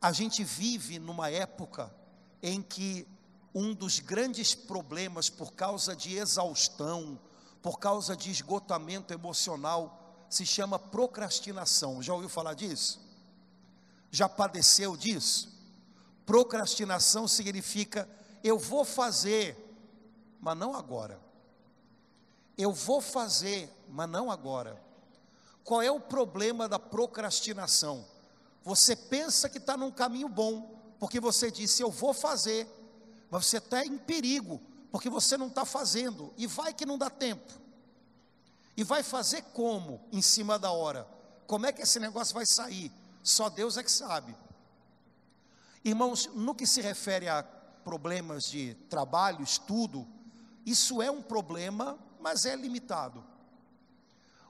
A 0.00 0.12
gente 0.12 0.44
vive 0.44 0.98
numa 0.98 1.28
época 1.30 1.92
em 2.42 2.62
que 2.62 3.06
um 3.54 3.74
dos 3.74 3.98
grandes 3.98 4.54
problemas 4.54 5.28
por 5.28 5.52
causa 5.52 5.96
de 5.96 6.16
exaustão, 6.16 7.18
por 7.60 7.78
causa 7.78 8.16
de 8.16 8.30
esgotamento 8.30 9.12
emocional, 9.12 10.26
se 10.30 10.46
chama 10.46 10.78
procrastinação. 10.78 12.02
Já 12.02 12.14
ouviu 12.14 12.28
falar 12.28 12.54
disso? 12.54 13.00
Já 14.10 14.28
padeceu 14.28 14.96
disso? 14.96 15.52
Procrastinação 16.24 17.26
significa 17.26 18.08
eu 18.44 18.58
vou 18.58 18.84
fazer, 18.84 19.67
mas 20.40 20.56
não 20.56 20.74
agora. 20.74 21.20
Eu 22.56 22.72
vou 22.72 23.00
fazer, 23.00 23.70
mas 23.88 24.08
não 24.08 24.30
agora. 24.30 24.80
Qual 25.64 25.82
é 25.82 25.90
o 25.90 26.00
problema 26.00 26.68
da 26.68 26.78
procrastinação? 26.78 28.04
Você 28.62 28.96
pensa 28.96 29.48
que 29.48 29.58
está 29.58 29.76
num 29.76 29.90
caminho 29.90 30.28
bom, 30.28 30.78
porque 30.98 31.20
você 31.20 31.50
disse 31.50 31.82
eu 31.82 31.90
vou 31.90 32.12
fazer, 32.12 32.66
mas 33.30 33.46
você 33.46 33.58
está 33.58 33.84
em 33.84 33.98
perigo, 33.98 34.60
porque 34.90 35.08
você 35.08 35.36
não 35.36 35.48
está 35.48 35.64
fazendo, 35.64 36.32
e 36.36 36.46
vai 36.46 36.72
que 36.72 36.86
não 36.86 36.98
dá 36.98 37.10
tempo. 37.10 37.52
E 38.76 38.84
vai 38.84 39.02
fazer 39.02 39.42
como 39.52 40.00
em 40.12 40.22
cima 40.22 40.58
da 40.58 40.70
hora? 40.70 41.06
Como 41.46 41.66
é 41.66 41.72
que 41.72 41.82
esse 41.82 41.98
negócio 41.98 42.34
vai 42.34 42.46
sair? 42.46 42.92
Só 43.22 43.48
Deus 43.48 43.76
é 43.76 43.82
que 43.82 43.90
sabe. 43.90 44.36
Irmãos, 45.84 46.28
no 46.34 46.54
que 46.54 46.66
se 46.66 46.80
refere 46.80 47.28
a 47.28 47.42
problemas 47.42 48.44
de 48.44 48.74
trabalho, 48.88 49.42
estudo, 49.42 50.06
isso 50.70 51.00
é 51.02 51.10
um 51.10 51.22
problema, 51.22 51.98
mas 52.20 52.44
é 52.46 52.56
limitado. 52.56 53.24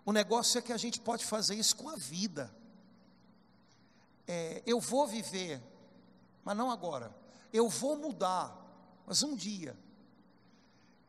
O 0.05 0.13
negócio 0.13 0.59
é 0.59 0.63
que 0.63 0.73
a 0.73 0.77
gente 0.77 1.01
pode 1.01 1.25
fazer 1.25 1.55
isso 1.55 1.77
com 1.77 1.89
a 1.89 1.97
vida. 1.97 2.55
É, 4.27 4.63
eu 4.67 4.81
vou 4.81 5.07
viver 5.07 5.63
mas 6.49 6.57
não 6.57 6.71
agora. 6.71 7.15
Eu 7.53 7.69
vou 7.69 7.95
mudar, 7.95 8.57
mas 9.07 9.23
um 9.23 9.37
dia. 9.37 9.77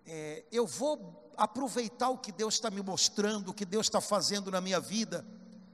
É, 0.06 0.44
eu 0.52 0.68
vou 0.68 1.32
aproveitar 1.38 2.10
o 2.10 2.18
que 2.18 2.30
Deus 2.30 2.56
está 2.56 2.70
me 2.70 2.82
mostrando, 2.82 3.48
o 3.48 3.54
que 3.54 3.64
Deus 3.64 3.86
está 3.86 4.02
fazendo 4.02 4.52
na 4.52 4.60
minha 4.60 4.82
vida, 4.82 5.26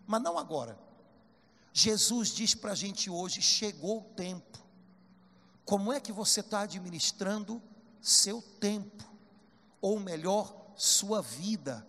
mas 0.05 0.21
não 0.21 0.37
agora. 0.37 0.77
Jesus 1.73 2.29
diz 2.29 2.53
para 2.53 2.73
a 2.73 2.75
gente 2.75 3.09
hoje: 3.09 3.41
chegou 3.41 4.01
o 4.01 4.13
tempo. 4.13 4.59
Como 5.65 5.91
é 5.91 5.99
que 5.99 6.11
você 6.11 6.41
está 6.41 6.59
administrando 6.59 7.59
seu 7.99 8.43
tempo? 8.59 9.03
Ou 9.85 9.99
melhor, 9.99 10.73
sua 10.75 11.21
vida? 11.21 11.85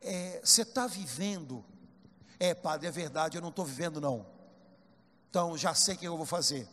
É, 0.00 0.40
você 0.42 0.62
está 0.62 0.84
vivendo? 0.84 1.64
É, 2.40 2.52
padre, 2.52 2.88
é 2.88 2.90
verdade, 2.90 3.38
eu 3.38 3.40
não 3.40 3.50
estou 3.50 3.64
vivendo, 3.64 4.00
não. 4.00 4.26
Então, 5.30 5.56
já 5.56 5.76
sei 5.76 5.94
o 5.94 5.98
que 5.98 6.08
eu 6.08 6.16
vou 6.16 6.26
fazer. 6.26 6.68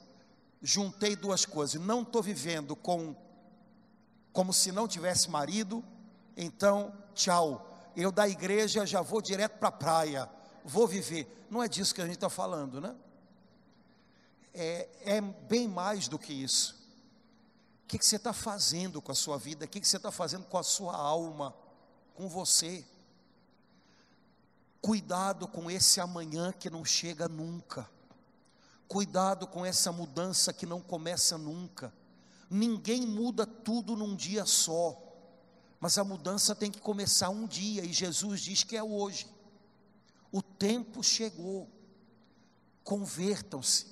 Juntei 0.64 1.16
duas 1.16 1.46
coisas. 1.46 1.80
Não 1.80 2.02
estou 2.02 2.24
vivendo 2.24 2.76
com 2.76 3.16
como 4.34 4.52
se 4.52 4.72
não 4.72 4.88
tivesse 4.88 5.30
marido. 5.30 5.86
Então, 6.36 6.92
tchau. 7.14 7.92
Eu 7.96 8.12
da 8.12 8.28
igreja 8.28 8.84
já 8.84 9.04
vou 9.04 9.22
direto 9.22 9.60
para 9.60 9.70
a 9.70 9.72
praia. 9.72 10.28
Vou 10.66 10.88
viver. 10.88 11.46
Não 11.52 11.62
é 11.62 11.68
disso 11.68 11.94
que 11.94 12.02
a 12.02 12.06
gente 12.06 12.16
está 12.16 12.32
falando, 12.32 12.82
né? 12.82 12.96
É, 14.56 14.90
é, 15.06 15.22
bem 15.22 15.68
mais 15.68 16.08
do 16.08 16.18
que 16.18 16.34
isso. 16.34 16.81
Que, 17.92 18.00
que 18.00 18.06
você 18.06 18.16
está 18.16 18.32
fazendo 18.32 19.02
com 19.02 19.12
a 19.12 19.16
sua 19.16 19.38
vida? 19.38 19.66
O 19.66 19.68
que, 19.68 19.82
que 19.82 19.86
você 19.86 19.98
está 19.98 20.10
fazendo 20.14 20.46
com 20.46 20.58
a 20.58 20.64
sua 20.64 20.96
alma? 20.96 21.54
Com 22.16 22.26
você? 22.26 22.86
Cuidado 24.82 25.46
com 25.46 25.70
esse 25.70 26.00
amanhã 26.00 26.54
que 26.54 26.70
não 26.70 26.86
chega 26.86 27.28
nunca. 27.28 27.86
Cuidado 28.88 29.46
com 29.46 29.66
essa 29.66 29.92
mudança 29.92 30.54
que 30.54 30.66
não 30.66 30.80
começa 30.80 31.38
nunca. 31.38 31.94
Ninguém 32.50 33.06
muda 33.06 33.46
tudo 33.46 33.98
num 33.98 34.16
dia 34.16 34.46
só. 34.46 34.98
Mas 35.78 35.98
a 35.98 36.06
mudança 36.06 36.56
tem 36.56 36.72
que 36.72 36.80
começar 36.80 37.28
um 37.28 37.46
dia, 37.46 37.84
e 37.84 37.92
Jesus 37.92 38.40
diz 38.40 38.64
que 38.64 38.78
é 38.78 38.84
hoje. 38.84 39.28
O 40.32 40.42
tempo 40.42 41.04
chegou. 41.04 41.70
Convertam-se. 42.86 43.88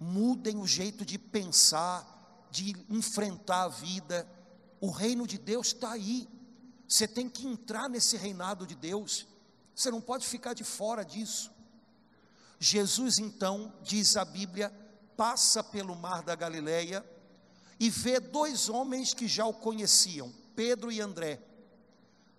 Mudem 0.00 0.56
o 0.56 0.66
jeito 0.66 1.04
de 1.04 1.16
pensar, 1.20 2.17
de 2.50 2.74
enfrentar 2.88 3.64
a 3.64 3.68
vida. 3.68 4.28
O 4.80 4.90
reino 4.90 5.26
de 5.26 5.38
Deus 5.38 5.68
está 5.68 5.92
aí. 5.92 6.28
Você 6.86 7.06
tem 7.06 7.28
que 7.28 7.46
entrar 7.46 7.88
nesse 7.88 8.16
reinado 8.16 8.66
de 8.66 8.74
Deus. 8.74 9.26
Você 9.74 9.90
não 9.90 10.00
pode 10.00 10.26
ficar 10.26 10.54
de 10.54 10.64
fora 10.64 11.04
disso. 11.04 11.50
Jesus 12.58 13.18
então, 13.18 13.72
diz 13.82 14.16
a 14.16 14.24
Bíblia, 14.24 14.72
passa 15.16 15.62
pelo 15.62 15.94
mar 15.94 16.22
da 16.22 16.34
Galileia 16.34 17.04
e 17.78 17.88
vê 17.88 18.18
dois 18.18 18.68
homens 18.68 19.14
que 19.14 19.28
já 19.28 19.46
o 19.46 19.54
conheciam, 19.54 20.32
Pedro 20.56 20.90
e 20.90 21.00
André, 21.00 21.40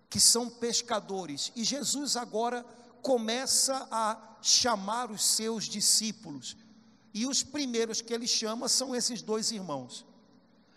que 0.09 0.19
são 0.19 0.49
pescadores. 0.49 1.51
E 1.55 1.63
Jesus 1.63 2.17
agora 2.17 2.65
começa 3.01 3.87
a 3.89 4.37
chamar 4.41 5.11
os 5.11 5.23
seus 5.23 5.65
discípulos. 5.65 6.57
E 7.13 7.25
os 7.25 7.43
primeiros 7.43 8.01
que 8.01 8.13
ele 8.13 8.27
chama 8.27 8.67
são 8.67 8.95
esses 8.95 9.21
dois 9.21 9.51
irmãos. 9.51 10.05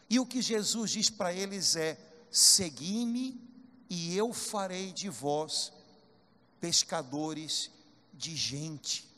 E 0.08 0.18
o 0.18 0.26
que 0.26 0.40
Jesus 0.42 0.90
diz 0.90 1.10
para 1.10 1.32
eles 1.32 1.76
é: 1.76 1.98
Segui-me 2.30 3.40
e 3.88 4.16
eu 4.16 4.32
farei 4.32 4.92
de 4.92 5.08
vós 5.08 5.72
pescadores 6.60 7.70
de 8.12 8.34
gente. 8.36 9.10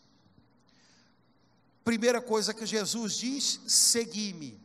Primeira 1.85 2.21
coisa 2.21 2.55
que 2.55 2.65
Jesus 2.65 3.19
diz: 3.19 3.61
segui-me. 3.67 4.59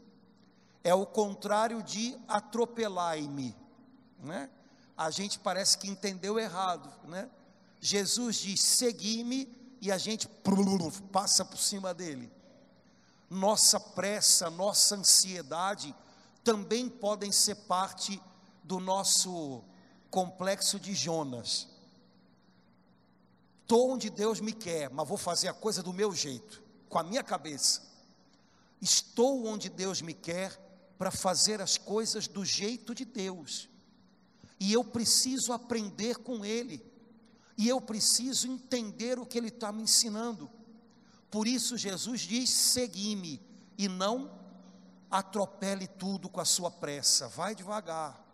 É 0.83 0.93
o 0.93 1.05
contrário 1.05 1.83
de 1.83 2.17
atropelai-me. 2.27 3.53
Né? 4.17 4.49
A 4.95 5.11
gente 5.11 5.37
parece 5.37 5.77
que 5.77 5.89
entendeu 5.89 6.39
errado. 6.39 6.89
Né? 7.07 7.29
Jesus 7.81 8.37
diz: 8.37 8.61
segui-me, 8.61 9.53
e 9.81 9.91
a 9.91 9.97
gente 9.97 10.27
passa 11.11 11.43
por 11.45 11.57
cima 11.57 11.93
dele. 11.93 12.31
Nossa 13.29 13.79
pressa, 13.79 14.49
nossa 14.49 14.95
ansiedade 14.95 15.95
também 16.43 16.89
podem 16.89 17.31
ser 17.31 17.55
parte 17.55 18.21
do 18.63 18.79
nosso 18.79 19.63
complexo 20.09 20.79
de 20.79 20.93
Jonas. 20.93 21.67
Estou 23.61 23.91
onde 23.91 24.09
Deus 24.09 24.39
me 24.39 24.51
quer, 24.51 24.89
mas 24.89 25.07
vou 25.07 25.17
fazer 25.17 25.47
a 25.47 25.53
coisa 25.53 25.83
do 25.83 25.93
meu 25.93 26.11
jeito, 26.11 26.63
com 26.87 26.97
a 26.97 27.03
minha 27.03 27.23
cabeça. 27.23 27.83
Estou 28.81 29.45
onde 29.45 29.69
Deus 29.69 30.01
me 30.01 30.13
quer 30.13 30.57
para 30.97 31.11
fazer 31.11 31.61
as 31.61 31.77
coisas 31.77 32.27
do 32.27 32.43
jeito 32.43 32.95
de 32.95 33.05
Deus. 33.05 33.69
E 34.59 34.73
eu 34.73 34.83
preciso 34.83 35.53
aprender 35.53 36.17
com 36.17 36.43
Ele. 36.43 36.83
E 37.57 37.67
eu 37.67 37.79
preciso 37.79 38.47
entender 38.47 39.19
o 39.19 39.25
que 39.25 39.37
Ele 39.37 39.49
está 39.49 39.71
me 39.71 39.83
ensinando. 39.83 40.49
Por 41.29 41.47
isso 41.47 41.77
Jesus 41.77 42.21
diz: 42.21 42.49
segui-me 42.49 43.41
e 43.77 43.87
não 43.87 44.31
atropele 45.09 45.87
tudo 45.87 46.29
com 46.29 46.39
a 46.39 46.45
sua 46.45 46.69
pressa, 46.69 47.27
vai 47.27 47.55
devagar. 47.55 48.25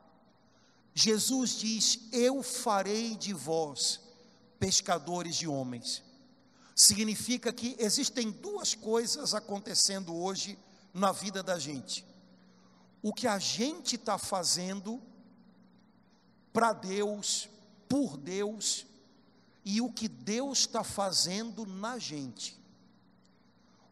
Jesus 0.94 1.52
diz: 1.60 2.00
Eu 2.12 2.42
farei 2.42 3.16
de 3.16 3.34
vós 3.34 4.00
pescadores 4.60 5.36
de 5.36 5.48
homens. 5.48 6.02
Significa 6.76 7.54
que 7.54 7.76
existem 7.80 8.32
duas 8.32 8.74
coisas 8.74 9.34
acontecendo 9.34 10.16
hoje 10.16 10.58
na 10.94 11.12
vida 11.12 11.44
da 11.44 11.60
gente. 11.60 12.06
O 13.02 13.14
que 13.14 13.28
a 13.28 13.38
gente 13.40 13.96
está 13.96 14.18
fazendo 14.18 15.02
para 16.52 16.74
Deus, 16.74 17.50
por 17.88 18.18
Deus, 18.18 18.86
e 19.64 19.82
o 19.82 19.92
que 19.92 20.08
Deus 20.08 20.60
está 20.60 20.84
fazendo 20.84 21.66
na 21.66 21.98
gente. 21.98 22.58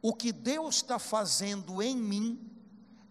O 0.04 0.14
que 0.14 0.34
Deus 0.34 0.76
está 0.76 1.00
fazendo 1.00 1.82
em 1.82 1.96
mim 1.96 2.38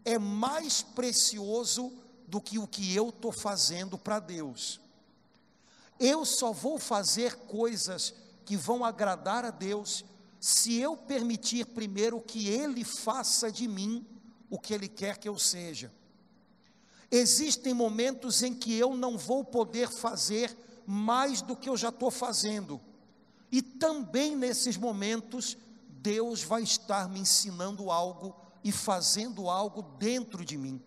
é 0.04 0.18
mais 0.18 0.82
precioso 0.82 1.90
do 2.28 2.38
que 2.38 2.58
o 2.58 2.68
que 2.68 2.94
eu 2.94 3.08
estou 3.08 3.32
fazendo 3.32 3.96
para 3.96 4.20
Deus. 4.20 4.78
Eu 5.98 6.26
só 6.26 6.52
vou 6.52 6.78
fazer 6.78 7.34
coisas 7.34 8.12
que 8.44 8.58
vão 8.58 8.84
agradar 8.84 9.42
a 9.42 9.50
Deus 9.50 10.04
se 10.38 10.76
eu 10.76 10.94
permitir 10.94 11.64
primeiro 11.64 12.20
que 12.20 12.48
Ele 12.48 12.84
faça 12.84 13.50
de 13.50 13.66
mim 13.66 14.06
o 14.50 14.58
que 14.58 14.74
Ele 14.74 14.86
quer 14.86 15.16
que 15.16 15.28
eu 15.28 15.38
seja. 15.38 15.90
Existem 17.10 17.72
momentos 17.72 18.42
em 18.42 18.52
que 18.52 18.74
eu 18.74 18.94
não 18.94 19.16
vou 19.16 19.42
poder 19.42 19.88
fazer 19.88 20.54
mais 20.86 21.40
do 21.40 21.56
que 21.56 21.70
eu 21.70 21.76
já 21.76 21.88
estou 21.88 22.10
fazendo, 22.10 22.78
e 23.50 23.62
também 23.62 24.36
nesses 24.36 24.76
momentos, 24.76 25.56
Deus 26.02 26.42
vai 26.42 26.62
estar 26.62 27.08
me 27.08 27.20
ensinando 27.20 27.90
algo 27.90 28.34
e 28.64 28.72
fazendo 28.72 29.48
algo 29.48 29.82
dentro 29.98 30.44
de 30.44 30.58
mim. 30.58 30.82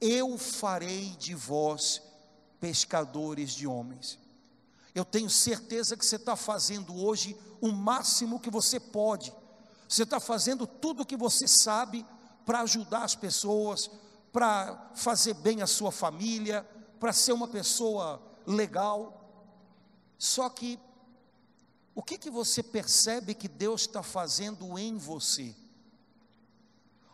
Eu 0.00 0.36
farei 0.36 1.10
de 1.10 1.34
vós 1.34 2.02
pescadores 2.58 3.52
de 3.52 3.66
homens. 3.66 4.18
Eu 4.92 5.04
tenho 5.04 5.30
certeza 5.30 5.96
que 5.96 6.04
você 6.04 6.16
está 6.16 6.34
fazendo 6.34 6.94
hoje 6.94 7.36
o 7.60 7.70
máximo 7.70 8.40
que 8.40 8.50
você 8.50 8.80
pode. 8.80 9.32
Você 9.88 10.02
está 10.02 10.18
fazendo 10.18 10.66
tudo 10.66 11.02
o 11.02 11.06
que 11.06 11.16
você 11.16 11.46
sabe 11.46 12.04
para 12.44 12.60
ajudar 12.62 13.04
as 13.04 13.14
pessoas, 13.14 13.88
para 14.32 14.90
fazer 14.96 15.34
bem 15.34 15.62
a 15.62 15.66
sua 15.66 15.92
família, 15.92 16.68
para 16.98 17.12
ser 17.12 17.32
uma 17.32 17.46
pessoa 17.46 18.20
legal. 18.44 19.22
Só 20.18 20.48
que 20.48 20.78
o 21.94 22.02
que, 22.02 22.16
que 22.16 22.30
você 22.30 22.62
percebe 22.62 23.34
que 23.34 23.48
Deus 23.48 23.82
está 23.82 24.02
fazendo 24.02 24.78
em 24.78 24.96
você? 24.96 25.54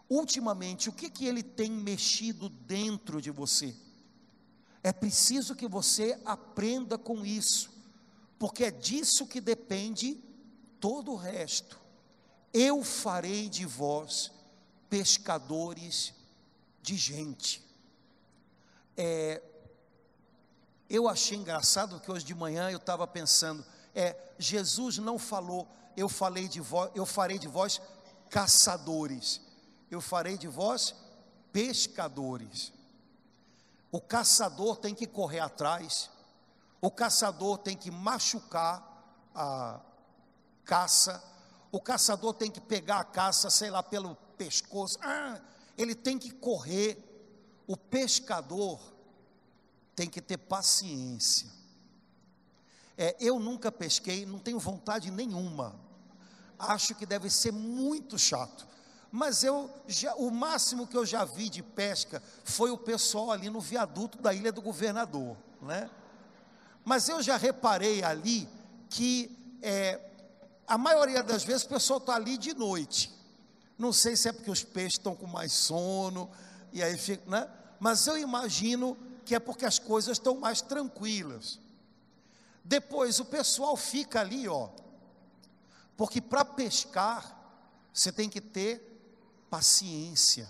Ultimamente, 0.09 0.89
o 0.89 0.93
que, 0.93 1.11
que 1.11 1.27
Ele 1.27 1.43
tem 1.43 1.71
mexido 1.71 2.49
dentro 2.49 3.21
de 3.21 3.31
você? 3.31 3.75
É 4.83 4.93
preciso 4.93 5.55
que 5.55 5.69
você 5.69 6.19
aprenda 6.25 6.97
com 6.97 7.27
isso, 7.27 7.71
porque 8.39 8.65
é 8.65 8.71
disso 8.71 9.27
que 9.27 9.41
depende 9.41 10.19
todo 10.81 11.13
o 11.13 11.17
resto. 11.17 11.79
Eu 12.53 12.83
farei 12.83 13.49
de 13.49 13.67
vós 13.67 14.31
pescadores 14.89 16.15
de 16.81 16.97
gente. 16.97 17.63
É, 18.97 19.43
eu 20.89 21.07
achei 21.07 21.37
engraçado 21.37 22.01
que 22.01 22.11
hoje 22.11 22.25
de 22.25 22.35
manhã 22.35 22.71
eu 22.71 22.79
estava 22.79 23.07
pensando, 23.07 23.65
é, 23.99 24.17
Jesus 24.39 24.99
não 24.99 25.19
falou, 25.19 25.67
eu 25.97 26.09
falei 26.09 26.47
de 26.47 26.61
vós, 26.61 26.89
eu 26.95 27.05
farei 27.05 27.37
de 27.37 27.49
vós 27.49 27.81
caçadores, 28.31 29.41
eu 29.91 30.01
farei 30.01 30.39
de 30.39 30.47
vós 30.47 30.95
pescadores. 31.53 32.73
O 33.91 34.01
caçador 34.01 34.77
tem 34.77 34.95
que 34.95 35.05
correr 35.05 35.41
atrás, 35.41 36.09
o 36.81 36.93
caçador 36.93 37.59
tem 37.59 37.77
que 37.77 37.91
machucar 37.91 38.87
a 39.35 39.81
caça, 40.65 41.21
o 41.73 41.81
caçador 41.81 42.35
tem 42.35 42.53
que 42.53 42.61
pegar 42.61 43.01
a 43.01 43.05
caça, 43.05 43.51
sei 43.51 43.69
lá, 43.69 43.83
pelo 43.83 44.15
pescoço, 44.37 44.97
ah, 45.03 45.41
ele 45.77 45.97
tem 45.97 46.17
que 46.21 46.31
correr. 46.31 47.05
O 47.67 47.77
pescador 47.77 48.81
tem 49.97 50.09
que 50.09 50.23
ter 50.23 50.39
paciência. 50.39 51.58
É, 53.01 53.15
eu 53.21 53.39
nunca 53.39 53.71
pesquei, 53.71 54.27
não 54.27 54.41
tenho 54.41 54.59
vontade 54.59 55.09
nenhuma. 55.09 55.75
Acho 56.59 56.97
que 56.97 57.07
deve 57.07 57.31
ser 57.31 57.53
muito 57.53 58.19
chato. 58.19 58.67
Mas 59.11 59.45
eu 59.45 59.71
já, 59.87 60.15
o 60.17 60.33
máximo 60.33 60.85
que 60.85 60.97
eu 60.97 61.07
já 61.07 61.25
vi 61.25 61.49
de 61.49 61.63
pesca 61.63 62.21
foi 62.43 62.73
o 62.73 62.77
pessoal 62.77 63.31
ali 63.31 63.49
no 63.49 63.61
viaduto 63.61 64.19
da 64.19 64.35
Ilha 64.35 64.51
do 64.51 64.61
Governador, 64.61 65.37
né? 65.63 65.89
Mas 66.85 67.09
eu 67.09 67.23
já 67.23 67.37
reparei 67.37 68.03
ali 68.03 68.49
que 68.91 69.57
é, 69.63 70.01
a 70.67 70.77
maioria 70.77 71.23
das 71.23 71.45
vezes 71.45 71.63
o 71.63 71.69
pessoal 71.69 72.01
está 72.01 72.17
ali 72.17 72.37
de 72.37 72.53
noite. 72.53 73.15
Não 73.79 73.93
sei 73.93 74.17
se 74.17 74.29
é 74.29 74.33
porque 74.33 74.51
os 74.51 74.65
peixes 74.65 74.95
estão 74.95 75.15
com 75.15 75.27
mais 75.27 75.53
sono 75.53 76.29
e 76.73 76.83
aí 76.83 76.99
fica, 76.99 77.31
né? 77.31 77.49
Mas 77.79 78.07
eu 78.09 78.19
imagino 78.19 78.97
que 79.25 79.37
é 79.37 79.39
porque 79.39 79.65
as 79.65 79.79
coisas 79.79 80.19
estão 80.19 80.35
mais 80.41 80.61
tranquilas. 80.61 81.61
Depois 82.69 83.19
o 83.19 83.25
pessoal 83.25 83.79
fica 83.79 84.21
ali, 84.21 84.47
ó. 84.47 84.69
Porque 85.97 86.21
para 86.21 86.45
pescar 86.45 87.35
você 87.95 88.13
tem 88.13 88.29
que 88.29 88.43
ter 88.43 89.47
paciência. 89.49 90.47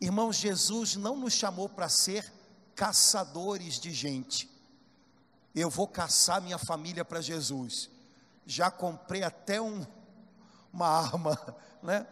Irmãos, 0.00 0.36
Jesus 0.36 0.96
não 0.96 1.14
nos 1.14 1.34
chamou 1.34 1.68
para 1.68 1.90
ser 1.90 2.32
caçadores 2.74 3.78
de 3.78 3.92
gente. 3.92 4.50
Eu 5.54 5.68
vou 5.68 5.86
caçar 5.86 6.40
minha 6.40 6.56
família 6.56 7.04
para 7.04 7.20
Jesus. 7.20 7.90
Já 8.46 8.70
comprei 8.70 9.22
até 9.22 9.60
um, 9.60 9.86
uma 10.72 10.88
arma, 11.04 11.56
né? 11.82 12.06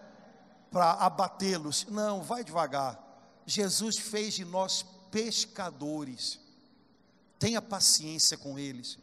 Para 0.70 0.92
abatê-los. 0.92 1.86
Não, 1.86 2.20
vai 2.20 2.44
devagar. 2.44 3.02
Jesus 3.46 3.96
fez 3.96 4.34
de 4.34 4.44
nós 4.44 4.84
pescadores. 5.10 6.44
Tenha 7.38 7.60
paciência 7.60 8.36
com 8.36 8.58
eles. 8.58 8.98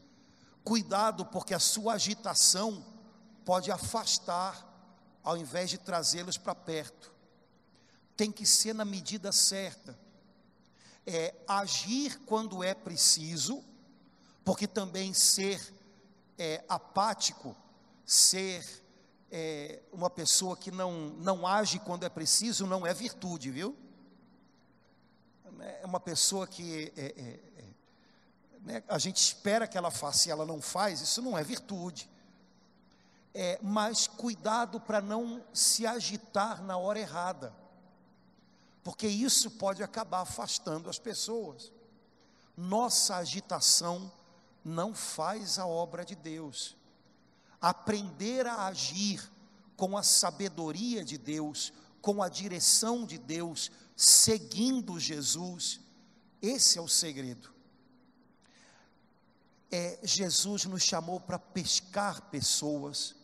Cuidado, 0.64 1.26
porque 1.26 1.54
a 1.54 1.60
sua 1.60 1.94
agitação 1.94 2.86
pode 3.44 3.72
afastar 3.72 4.70
ao 5.24 5.38
invés 5.38 5.70
de 5.70 5.78
trazê-los 5.78 6.38
para 6.38 6.56
perto. 6.56 7.14
Tem 8.16 8.32
que 8.32 8.46
ser 8.46 8.74
na 8.74 8.86
medida 8.86 9.32
certa. 9.32 9.98
É 11.06 11.34
agir 11.48 12.20
quando 12.26 12.64
é 12.64 12.74
preciso, 12.74 13.64
porque 14.44 14.68
também 14.68 15.14
ser 15.14 15.74
é, 16.38 16.64
apático, 16.68 17.56
ser 18.06 18.84
é, 19.32 19.82
uma 19.92 20.10
pessoa 20.10 20.56
que 20.56 20.72
não, 20.72 21.10
não 21.10 21.48
age 21.48 21.80
quando 21.80 22.06
é 22.06 22.10
preciso, 22.10 22.68
não 22.68 22.86
é 22.86 22.94
virtude, 22.94 23.52
viu? 23.52 23.76
É 25.60 25.86
uma 25.86 26.00
pessoa 26.00 26.46
que 26.46 26.92
é, 26.98 27.06
é, 27.06 27.53
né, 28.64 28.84
a 28.88 28.98
gente 28.98 29.18
espera 29.18 29.68
que 29.68 29.78
ela 29.78 29.92
faça 29.92 30.30
e 30.30 30.32
ela 30.32 30.46
não 30.46 30.62
faz, 30.62 31.02
isso 31.02 31.22
não 31.22 31.38
é 31.38 31.44
virtude 31.44 32.10
é, 33.34 33.60
mas 33.62 34.06
cuidado 34.06 34.80
para 34.80 35.02
não 35.02 35.44
se 35.54 35.88
agitar 35.88 36.64
na 36.64 36.78
hora 36.78 37.00
errada, 37.00 37.54
porque 38.84 39.08
isso 39.08 39.50
pode 39.52 39.82
acabar 39.82 40.22
afastando 40.22 40.90
as 40.90 41.00
pessoas. 41.00 41.72
Nossa 42.56 43.16
agitação 43.16 44.12
não 44.64 44.94
faz 44.94 45.58
a 45.58 45.66
obra 45.66 46.06
de 46.06 46.16
Deus. 46.16 46.76
Aprender 47.60 48.46
a 48.46 48.68
agir 48.68 49.32
com 49.76 49.98
a 49.98 50.04
sabedoria 50.04 51.04
de 51.04 51.18
Deus, 51.18 51.74
com 52.02 52.22
a 52.22 52.30
direção 52.30 53.06
de 53.06 53.18
Deus, 53.18 53.72
seguindo 53.96 55.00
Jesus, 55.00 55.80
esse 56.42 56.78
é 56.78 56.82
o 56.82 56.88
segredo. 56.88 57.52
É, 59.76 59.98
Jesus 60.04 60.66
nos 60.66 60.84
chamou 60.84 61.20
para 61.20 61.40
pescar 61.40 62.22
pessoas, 62.30 63.16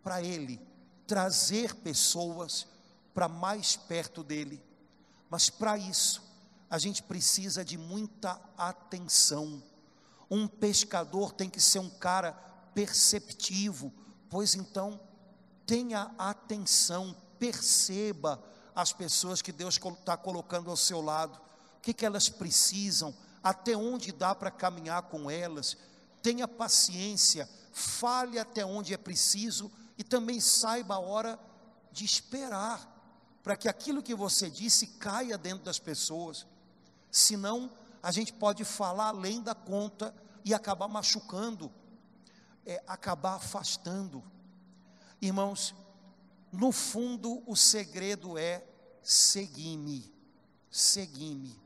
para 0.00 0.22
Ele 0.22 0.60
trazer 1.08 1.74
pessoas 1.74 2.68
para 3.12 3.26
mais 3.26 3.74
perto 3.74 4.22
dele. 4.22 4.62
Mas 5.28 5.50
para 5.50 5.76
isso, 5.76 6.22
a 6.70 6.78
gente 6.78 7.02
precisa 7.02 7.64
de 7.64 7.76
muita 7.76 8.40
atenção. 8.56 9.60
Um 10.30 10.46
pescador 10.46 11.32
tem 11.32 11.50
que 11.50 11.60
ser 11.60 11.80
um 11.80 11.90
cara 11.90 12.30
perceptivo, 12.76 13.92
pois 14.30 14.54
então 14.54 15.00
tenha 15.66 16.14
atenção, 16.16 17.12
perceba 17.40 18.40
as 18.72 18.92
pessoas 18.92 19.42
que 19.42 19.50
Deus 19.50 19.80
está 19.98 20.16
colocando 20.16 20.70
ao 20.70 20.76
seu 20.76 21.00
lado, 21.00 21.40
o 21.78 21.80
que, 21.80 21.92
que 21.92 22.06
elas 22.06 22.28
precisam, 22.28 23.12
até 23.42 23.76
onde 23.76 24.12
dá 24.12 24.34
para 24.34 24.50
caminhar 24.50 25.02
com 25.02 25.30
elas, 25.30 25.76
tenha 26.22 26.46
paciência, 26.46 27.48
fale 27.72 28.38
até 28.38 28.64
onde 28.64 28.94
é 28.94 28.96
preciso 28.96 29.70
e 29.98 30.04
também 30.04 30.40
saiba 30.40 30.94
a 30.94 31.00
hora 31.00 31.38
de 31.90 32.04
esperar, 32.04 32.88
para 33.42 33.56
que 33.56 33.68
aquilo 33.68 34.02
que 34.02 34.14
você 34.14 34.48
disse 34.48 34.86
caia 34.86 35.36
dentro 35.36 35.64
das 35.64 35.78
pessoas, 35.78 36.46
senão 37.10 37.70
a 38.02 38.12
gente 38.12 38.32
pode 38.32 38.64
falar 38.64 39.08
além 39.08 39.42
da 39.42 39.54
conta 39.54 40.14
e 40.44 40.54
acabar 40.54 40.88
machucando, 40.88 41.72
é, 42.64 42.82
acabar 42.86 43.34
afastando. 43.34 44.22
Irmãos, 45.20 45.74
no 46.52 46.70
fundo 46.70 47.42
o 47.46 47.56
segredo 47.56 48.38
é 48.38 48.64
segui-me, 49.02 50.12
segui-me. 50.70 51.60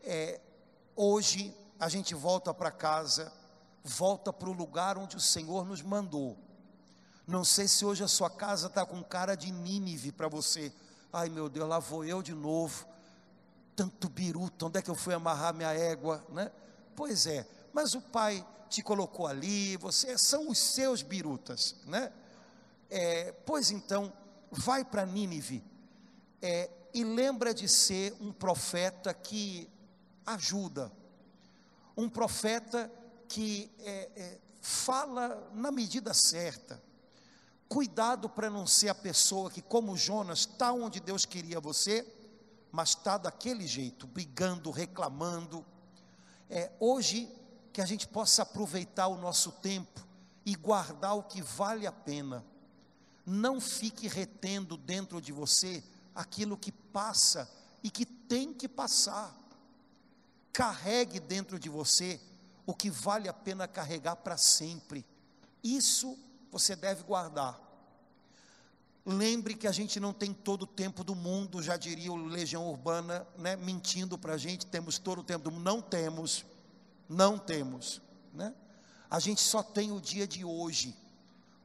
É, 0.00 0.40
hoje 0.96 1.54
a 1.78 1.88
gente 1.88 2.14
volta 2.14 2.52
para 2.54 2.70
casa, 2.70 3.30
volta 3.84 4.32
para 4.32 4.48
o 4.48 4.52
lugar 4.52 4.96
onde 4.96 5.16
o 5.16 5.20
Senhor 5.20 5.66
nos 5.66 5.82
mandou. 5.82 6.36
Não 7.26 7.44
sei 7.44 7.68
se 7.68 7.84
hoje 7.84 8.02
a 8.02 8.08
sua 8.08 8.30
casa 8.30 8.68
está 8.68 8.86
com 8.86 9.02
cara 9.02 9.34
de 9.34 9.52
Nínive 9.52 10.10
para 10.10 10.28
você. 10.28 10.72
Ai 11.12 11.28
meu 11.28 11.48
Deus, 11.48 11.68
lá 11.68 11.78
vou 11.78 12.04
eu 12.04 12.22
de 12.22 12.32
novo. 12.32 12.86
Tanto 13.74 14.08
biruta, 14.08 14.66
onde 14.66 14.78
é 14.78 14.82
que 14.82 14.90
eu 14.90 14.94
fui 14.94 15.12
amarrar 15.12 15.52
minha 15.52 15.72
égua, 15.72 16.24
né? 16.30 16.50
Pois 16.94 17.26
é, 17.26 17.46
mas 17.74 17.94
o 17.94 18.00
pai 18.00 18.46
te 18.70 18.82
colocou 18.82 19.26
ali, 19.26 19.76
você 19.76 20.16
são 20.16 20.48
os 20.48 20.58
seus 20.58 21.02
birutas, 21.02 21.76
né? 21.84 22.10
É, 22.88 23.32
pois 23.44 23.70
então, 23.70 24.12
vai 24.50 24.84
para 24.84 25.04
Nínive 25.04 25.62
é, 26.40 26.70
e 26.94 27.04
lembra 27.04 27.52
de 27.52 27.68
ser 27.68 28.14
um 28.20 28.32
profeta 28.32 29.12
que 29.12 29.68
ajuda, 30.26 30.92
um 31.96 32.08
profeta 32.08 32.90
que 33.28 33.70
é, 33.78 34.10
é, 34.16 34.38
fala 34.60 35.48
na 35.54 35.70
medida 35.70 36.12
certa. 36.12 36.82
Cuidado 37.68 38.28
para 38.28 38.50
não 38.50 38.66
ser 38.66 38.88
a 38.88 38.94
pessoa 38.94 39.50
que, 39.50 39.62
como 39.62 39.96
Jonas, 39.96 40.40
está 40.40 40.72
onde 40.72 41.00
Deus 41.00 41.24
queria 41.24 41.60
você, 41.60 42.06
mas 42.70 42.90
está 42.90 43.16
daquele 43.16 43.66
jeito, 43.66 44.06
brigando, 44.06 44.70
reclamando. 44.70 45.64
É, 46.48 46.70
hoje, 46.78 47.28
que 47.72 47.80
a 47.80 47.86
gente 47.86 48.06
possa 48.06 48.42
aproveitar 48.42 49.08
o 49.08 49.16
nosso 49.16 49.52
tempo 49.52 50.06
e 50.44 50.54
guardar 50.54 51.16
o 51.16 51.24
que 51.24 51.42
vale 51.42 51.86
a 51.86 51.92
pena. 51.92 52.44
Não 53.24 53.60
fique 53.60 54.06
retendo 54.06 54.76
dentro 54.76 55.20
de 55.20 55.32
você 55.32 55.82
aquilo 56.14 56.56
que 56.56 56.70
passa 56.70 57.50
e 57.82 57.90
que 57.90 58.06
tem 58.06 58.54
que 58.54 58.68
passar. 58.68 59.36
Carregue 60.56 61.20
dentro 61.20 61.58
de 61.58 61.68
você 61.68 62.18
o 62.64 62.72
que 62.72 62.88
vale 62.88 63.28
a 63.28 63.32
pena 63.34 63.68
carregar 63.68 64.16
para 64.16 64.38
sempre. 64.38 65.04
Isso 65.62 66.18
você 66.50 66.74
deve 66.74 67.02
guardar. 67.02 67.60
Lembre 69.04 69.54
que 69.54 69.66
a 69.66 69.72
gente 69.72 70.00
não 70.00 70.14
tem 70.14 70.32
todo 70.32 70.62
o 70.62 70.66
tempo 70.66 71.04
do 71.04 71.14
mundo, 71.14 71.62
já 71.62 71.76
diria 71.76 72.10
o 72.10 72.16
Legião 72.16 72.70
Urbana, 72.70 73.28
né, 73.36 73.54
mentindo 73.54 74.16
para 74.16 74.32
a 74.32 74.38
gente, 74.38 74.64
temos 74.64 74.96
todo 74.96 75.18
o 75.18 75.22
tempo 75.22 75.44
do 75.44 75.50
mundo. 75.50 75.62
Não 75.62 75.82
temos, 75.82 76.46
não 77.06 77.38
temos. 77.38 78.00
Né? 78.32 78.54
A 79.10 79.20
gente 79.20 79.42
só 79.42 79.62
tem 79.62 79.92
o 79.92 80.00
dia 80.00 80.26
de 80.26 80.42
hoje. 80.42 80.96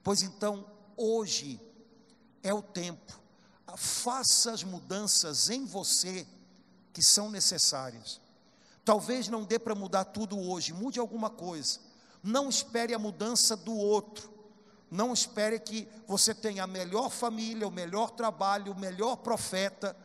Pois 0.04 0.22
então, 0.22 0.70
hoje 0.98 1.62
é 2.44 2.54
o 2.54 2.62
tempo. 2.62 3.22
Faça 3.78 4.52
as 4.52 4.66
mudanças 4.66 5.50
em 5.50 5.64
você 5.64 6.28
que 6.92 7.02
são 7.02 7.32
necessárias. 7.32 8.21
Talvez 8.84 9.28
não 9.28 9.44
dê 9.44 9.60
para 9.60 9.76
mudar 9.76 10.06
tudo 10.06 10.40
hoje, 10.40 10.74
mude 10.74 11.00
alguma 11.00 11.30
coisa. 11.30 11.80
Não 12.24 12.50
espere 12.50 12.94
a 12.94 13.00
mudança 13.00 13.56
do 13.56 13.76
outro. 13.76 14.32
Não 14.90 15.14
espere 15.14 15.58
que 15.60 15.88
você 16.06 16.36
tenha 16.36 16.64
a 16.64 16.68
melhor 16.68 17.10
família, 17.10 17.68
o 17.68 17.72
melhor 17.72 18.12
trabalho, 18.12 18.74
o 18.74 18.80
melhor 18.80 19.18
profeta. 19.18 19.96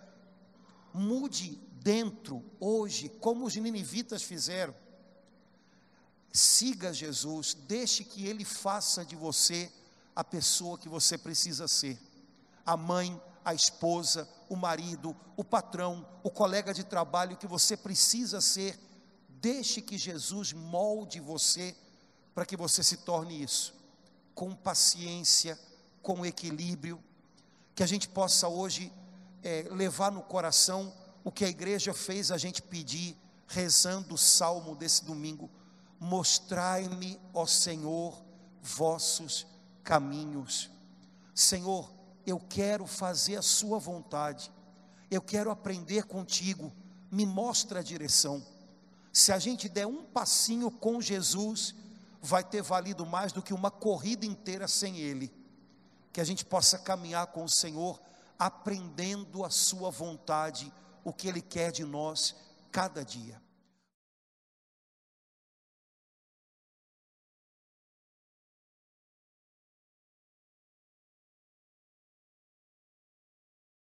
Mude 0.95 1.61
dentro, 1.83 2.45
hoje, 2.61 3.09
como 3.09 3.45
os 3.47 3.57
ninivitas 3.57 4.23
fizeram. 4.23 4.75
Siga 6.33 6.93
Jesus, 6.93 7.55
deixe 7.55 8.05
que 8.05 8.27
Ele 8.27 8.45
faça 8.45 9.05
de 9.05 9.17
você 9.17 9.73
a 10.15 10.23
pessoa 10.23 10.79
que 10.79 10.89
você 10.89 11.19
precisa 11.19 11.67
ser. 11.67 11.99
A 12.65 12.77
mãe, 12.77 13.21
a 13.47 13.55
esposa, 13.55 14.29
o 14.49 14.57
marido, 14.57 15.15
o 15.37 15.45
patrão, 15.45 16.05
o 16.25 16.29
colega 16.29 16.75
de 16.75 16.83
trabalho 16.83 17.37
que 17.37 17.47
você 17.47 17.77
precisa 17.77 18.41
ser. 18.41 18.77
Deixe 19.29 19.81
que 19.81 19.97
Jesus 19.97 20.53
molde 20.53 21.21
você 21.21 21.77
para 22.35 22.45
que 22.45 22.57
você 22.57 22.83
se 22.83 22.97
torne 22.99 23.41
isso, 23.41 23.73
com 24.35 24.53
paciência, 24.53 25.57
com 26.03 26.27
equilíbrio, 26.27 27.01
que 27.73 27.85
a 27.85 27.87
gente 27.87 28.09
possa 28.09 28.49
hoje 28.49 28.93
é, 29.45 29.69
levar 29.71 30.11
no 30.11 30.23
coração 30.23 30.93
o 31.23 31.31
que 31.31 31.45
a 31.45 31.49
igreja 31.49 31.95
fez 31.95 32.33
a 32.33 32.37
gente 32.37 32.61
pedir, 32.61 33.17
rezando 33.47 34.17
o 34.17 34.19
salmo 34.19 34.75
desse 34.75 35.05
domingo: 35.05 35.49
Mostrai-me, 36.01 37.21
ó 37.33 37.47
Senhor, 37.47 38.21
vossos 38.61 39.47
caminhos. 39.85 40.69
Senhor, 41.33 41.96
eu 42.27 42.41
quero 42.41 42.87
fazer 42.87 43.37
a 43.37 43.43
Sua 43.43 43.79
vontade, 43.79 44.51
eu 45.11 45.23
quero 45.23 45.51
aprender 45.51 46.05
contigo, 46.05 46.73
me 47.11 47.25
mostra 47.25 47.81
a 47.81 47.83
direção. 47.83 48.45
Se 49.13 49.33
a 49.33 49.39
gente 49.39 49.69
der 49.69 49.87
um 49.87 50.05
passinho 50.05 50.71
com 50.71 51.01
Jesus, 51.01 51.75
vai 52.21 52.43
ter 52.43 52.61
valido 52.61 53.07
mais 53.07 53.33
do 53.33 53.41
que 53.41 53.55
uma 53.55 53.71
corrida 53.71 54.27
inteira 54.27 54.67
sem 54.67 54.99
Ele. 54.99 55.33
Que 56.13 56.21
a 56.21 56.25
gente 56.25 56.45
possa 56.45 56.79
caminhar 56.79 57.29
com 57.29 57.45
o 57.45 57.49
Senhor, 57.49 58.01
aprendendo 58.39 59.45
a 59.45 59.51
Sua 59.51 59.91
vontade, 59.91 60.73
o 61.05 61.13
que 61.13 61.29
Ele 61.29 61.41
quer 61.41 61.71
de 61.71 61.85
nós 61.85 62.35
cada 62.73 63.05
dia. 63.05 63.41